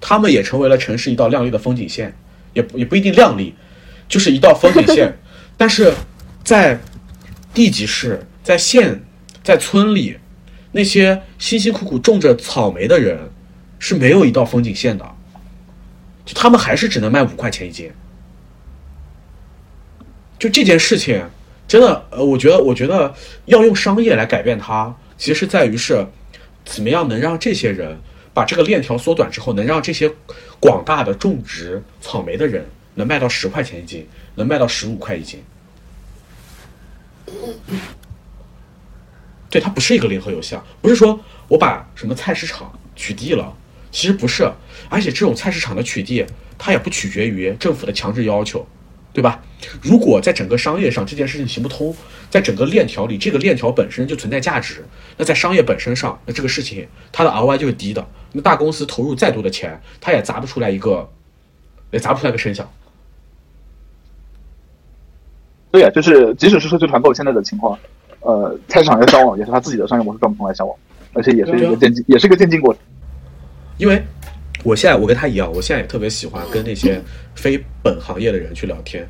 [0.00, 2.14] 他们也成为了城市一道亮丽的风景线，
[2.52, 3.54] 也也不一定亮丽，
[4.08, 5.16] 就是一道风景线。
[5.56, 5.92] 但是
[6.42, 6.78] 在
[7.52, 9.02] 地级市、在县、
[9.42, 10.16] 在村里，
[10.72, 13.18] 那些辛辛苦苦种着草莓的人
[13.78, 15.04] 是没有一道风景线的，
[16.24, 17.90] 就他们还是只能卖五块钱一斤。
[20.38, 21.24] 就这件事情，
[21.66, 23.14] 真的，呃，我觉得，我觉得
[23.46, 24.94] 要用商业来改变它。
[25.16, 26.06] 其实在于是，
[26.64, 27.98] 怎么样能让这些人
[28.32, 30.10] 把这个链条缩短之后，能让这些
[30.58, 35.42] 广大的种植草莓的人能卖到十块钱一斤，能卖到十五块一斤。
[39.48, 43.56] 对，它不是一个零和游戏，不是说我把什么菜市场取缔了，
[43.92, 44.50] 其实不是，
[44.88, 46.26] 而且这种菜市场的取缔，
[46.58, 48.66] 它也不取决于政府的强制要求，
[49.14, 49.40] 对吧？
[49.80, 51.94] 如果在整个商业上这件事情行不通，
[52.28, 54.84] 在整个链条里，这个链条本身就存在价值，
[55.16, 58.04] 那在商业本身上，那这个事情它的 ROI 就是低的。
[58.32, 61.08] 那大公司投入再多的钱，它也砸不出来一个，
[61.92, 62.68] 也砸不出来个声响。
[65.70, 67.78] 对呀、就是即使是社区团购现在的情况，
[68.20, 70.76] 呃，菜市场要消亡也是他自己的商业模式转不出来消亡，
[71.12, 72.82] 而且也是一个渐进，也是一个渐进过程。
[73.76, 74.04] 因为
[74.64, 77.00] 我现在我跟他一样，我现在也特别喜欢跟那些
[77.34, 79.06] 非本行业的人去聊天，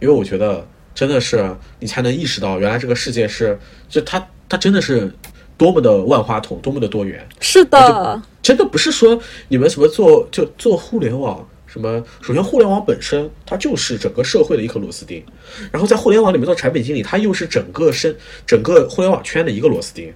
[0.00, 5.12] 因为我觉得真的是你才能意识到，原来这个世界是，就它它真的是
[5.58, 7.24] 多么的万花筒，多么的多元。
[7.38, 15.22] 是的，真的不是说你们什么做就做互联网什么，首先互联网本身它就是整个社会的一颗螺丝钉，
[15.70, 18.14] 然后在互联网里面做产品经理，它又是整个生
[18.46, 20.10] 整个互联网圈的一个螺丝钉，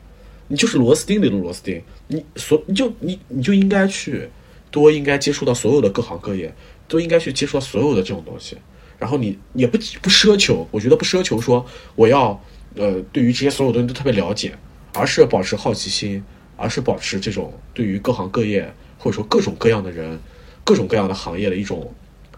[0.48, 4.26] 你就是螺丝钉里的螺丝钉，你所你就你你就应该去
[4.72, 6.52] 多应该接触到所有的各行各业，
[6.88, 8.56] 都应该去接触到所有的这种东西，
[8.98, 11.64] 然后你也不不奢求，我觉得不奢求说
[11.94, 12.42] 我要
[12.74, 14.52] 呃对于这些所有东西都特别了解，
[14.94, 16.24] 而是保持好奇心，
[16.56, 20.18] 而是保持这种对于各行各业或者说各种各样的人、
[20.64, 21.94] 各种各样的行业的一种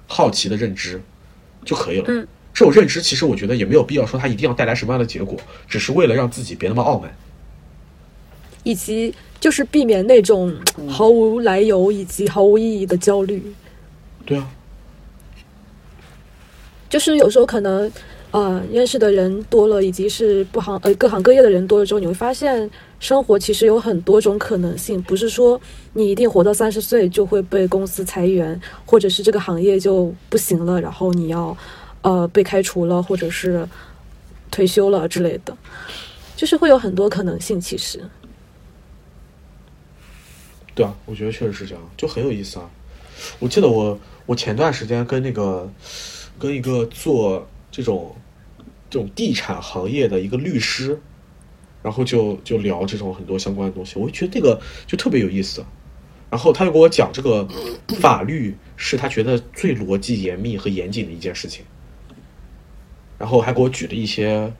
[0.06, 1.00] 好奇的认知
[1.64, 2.04] 就可以了。
[2.08, 7.16] 嗯，这种认知其实我觉得也没有必要说它一定要带来什么样的结果，只是为了让自己别那么傲慢。
[8.64, 10.52] 以及就是避免那种
[10.88, 13.40] 毫无来由以及毫无意义的焦虑。
[14.26, 14.50] 对啊，
[16.88, 17.90] 就是有时候可能，
[18.30, 25.60] 呃，认识的人多了，以及是不行呃各行各业的人多了之后，你会发现生活其实有很多种可能性，不是说
[25.92, 31.56] 你一定活到三十岁就会被公司裁员，或者是这个行业就不行了，然后你要
[32.00, 33.68] 呃被开除了，或者是
[34.50, 35.54] 退休了之类的，
[36.34, 37.60] 就是会有很多可能性。
[37.60, 38.00] 其实，
[40.74, 42.70] 对啊，我觉得确实是这样，就很有意思啊。
[43.38, 45.70] 我记得我我前段时间跟那个
[46.38, 48.14] 跟一个做这种
[48.90, 51.00] 这种地产行业的一个律师，
[51.82, 55.64] 然后就就聊这种很多相关的东西，我就觉得这个就特别有意思。
[56.30, 57.46] 然后他就给我讲，这个
[58.00, 61.64] 法律是他觉得最逻辑严密和严谨的一件事情，
[63.16, 64.52] 然后还给我举了一些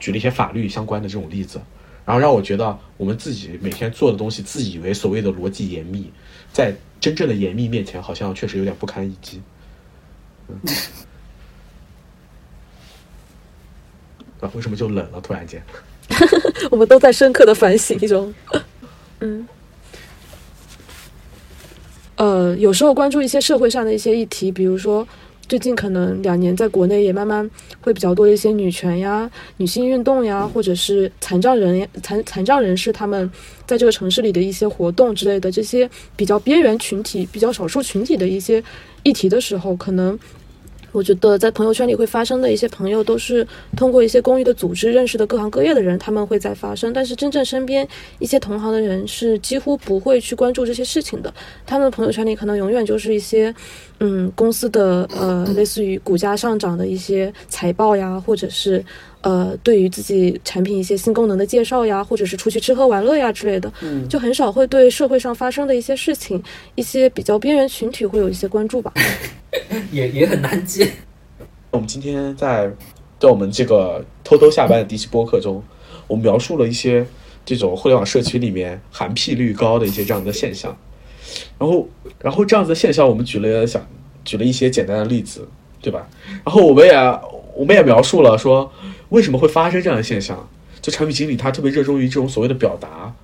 [0.00, 1.60] 举了一些法律相关的这种例子，
[2.10, 6.10] 然后让我觉得我们自己每天做的东西，自以为所谓的逻辑严密，
[6.52, 9.40] 在真正的严密面前，好像确实有点不堪一击。
[10.48, 10.58] 嗯，
[14.42, 15.20] 啊，为什么就冷了？
[15.20, 15.62] 突然间，
[16.72, 18.34] 我们都在深刻的反省中。
[19.20, 19.46] 嗯，
[22.16, 25.06] 呃，有时候关注一些社会上的一些议题，比如说
[25.50, 33.28] 最近可能两年在国内也慢慢会比较多一些女权呀、女性运动呀，或者是残障人残残障人士他们
[33.66, 38.62] 在这个城市里的一些活动之类的，这些比较边缘群体、比较少数群体的一些
[39.02, 40.16] 议题的时候，可能。
[40.92, 46.92] 我觉得在朋友圈里会发生的一些朋友，都是通过一些公益的组织认识的各行各业的人，他们会在发生。
[46.92, 47.86] 但是真正身边
[48.18, 51.32] 一些同行的人是几乎不会去关注这些事情的。
[51.66, 53.54] 他们的朋友圈里可能永远就是一些，
[54.00, 58.84] 嗯，公司的呃，类似于股价上涨的一些财报呀，或者是
[59.20, 63.72] 呃，对于自己产品一些新功能的介绍呀，或者是出去吃喝玩乐呀之类的，
[64.08, 66.42] 就很少会对社会上发生的一些事情，
[66.74, 68.92] 一些比较边缘群体会有一些关注吧。
[69.90, 70.90] 也也很难接。
[71.70, 72.70] 我们今天在
[73.18, 75.62] 在我们这个偷偷下班的第一期播客中，
[76.06, 77.06] 我们描述了一些
[77.44, 80.76] 这种互联网社区里面含屁率高的一些这样的现象，
[81.58, 81.88] 然后
[82.20, 83.86] 然后这样子的现象，我们举了想
[84.24, 85.48] 举了一些简单的例子，
[85.80, 86.08] 对吧？
[86.44, 86.94] 然后我们也
[87.54, 88.70] 我们也描述了说
[89.10, 90.48] 为什么会发生这样的现象，
[90.80, 93.14] 就产品经理他特别热衷于这种所谓的表达。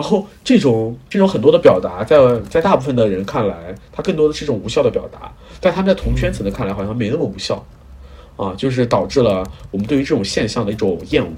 [0.00, 2.16] 然后这种这种很多的表达在，
[2.48, 5.30] 在大部分的人看来，它更多的是一种无效的表达，
[5.60, 7.62] 但他们在同圈层的看来，好像没那么无效，
[8.34, 11.30] 啊，就是导致了我们对于这种现象的一种厌恶。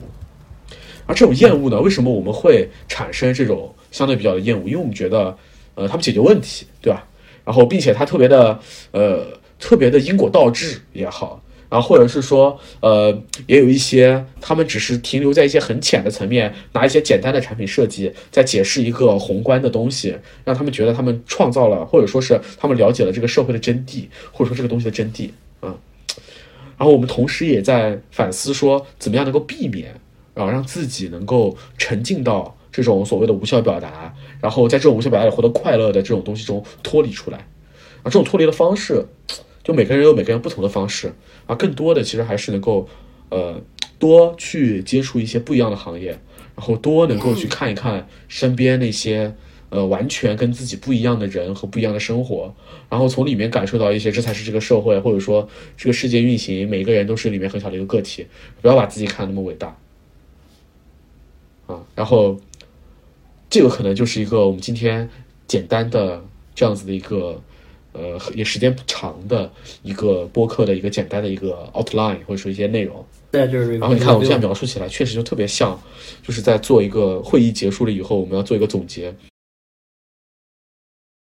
[1.06, 4.62] 而这种厌恶呢，为什么我们会产生这种相对比较的厌恶？
[4.68, 5.36] 因为我们觉得，
[5.74, 7.04] 呃，他们解决问题，对吧？
[7.44, 8.56] 然后，并且他特别的，
[8.92, 9.26] 呃，
[9.58, 11.42] 特别的因果倒置也好。
[11.73, 20.14] 然后或者是说，呃，也有一些他们只是停留在一些很浅的层面，拿一些简单的产品设计，在解释一个宏观的东西，
[20.45, 25.75] 让他们觉得他们创造了，或者说是他们了解了这个社会的真谛，或者说这个东西的真谛啊。
[26.77, 29.99] 然后我们同时也在反思说，怎么样能够避免
[30.35, 37.39] 然啊，让自己能够沉浸到这种所谓的无效表达，然后在这种无效表达里获得快乐的这种东西中脱离出来。
[37.39, 39.07] 啊，这种脱离的方式。
[39.64, 41.12] 就每个人有每个人不同的方式
[41.47, 42.88] 啊，更多的其实还是能够，
[43.30, 43.61] 呃，
[43.99, 46.11] 多去接触一些不一样的行业，
[46.57, 49.34] 然后多能够去看一看身边那些，
[49.70, 52.55] 呃完全跟自己不一样的人和不一样的生活，
[52.88, 58.26] 然后从里面感受到一些这才是这个社会或者说这个世界运行，每个人都是里面很小的一个个体，
[58.61, 59.76] 不要把自己看得那么伟大
[61.66, 61.82] 啊。
[61.95, 62.40] 然后
[63.51, 65.09] 这个可能就是一个我们今天
[65.47, 66.24] 简单的
[66.55, 67.43] 这样子的一个。
[67.93, 69.51] 呃，也时间不长的
[69.82, 73.05] 一个播客的一个简单的一个 outline，或者说一些内容。
[73.30, 73.78] 对，就是。
[73.78, 75.78] 然后你看，我们现在描述起来，确实就特别像，
[76.22, 79.14] 就是在做一个会议结束了以后，我们要做一个总结。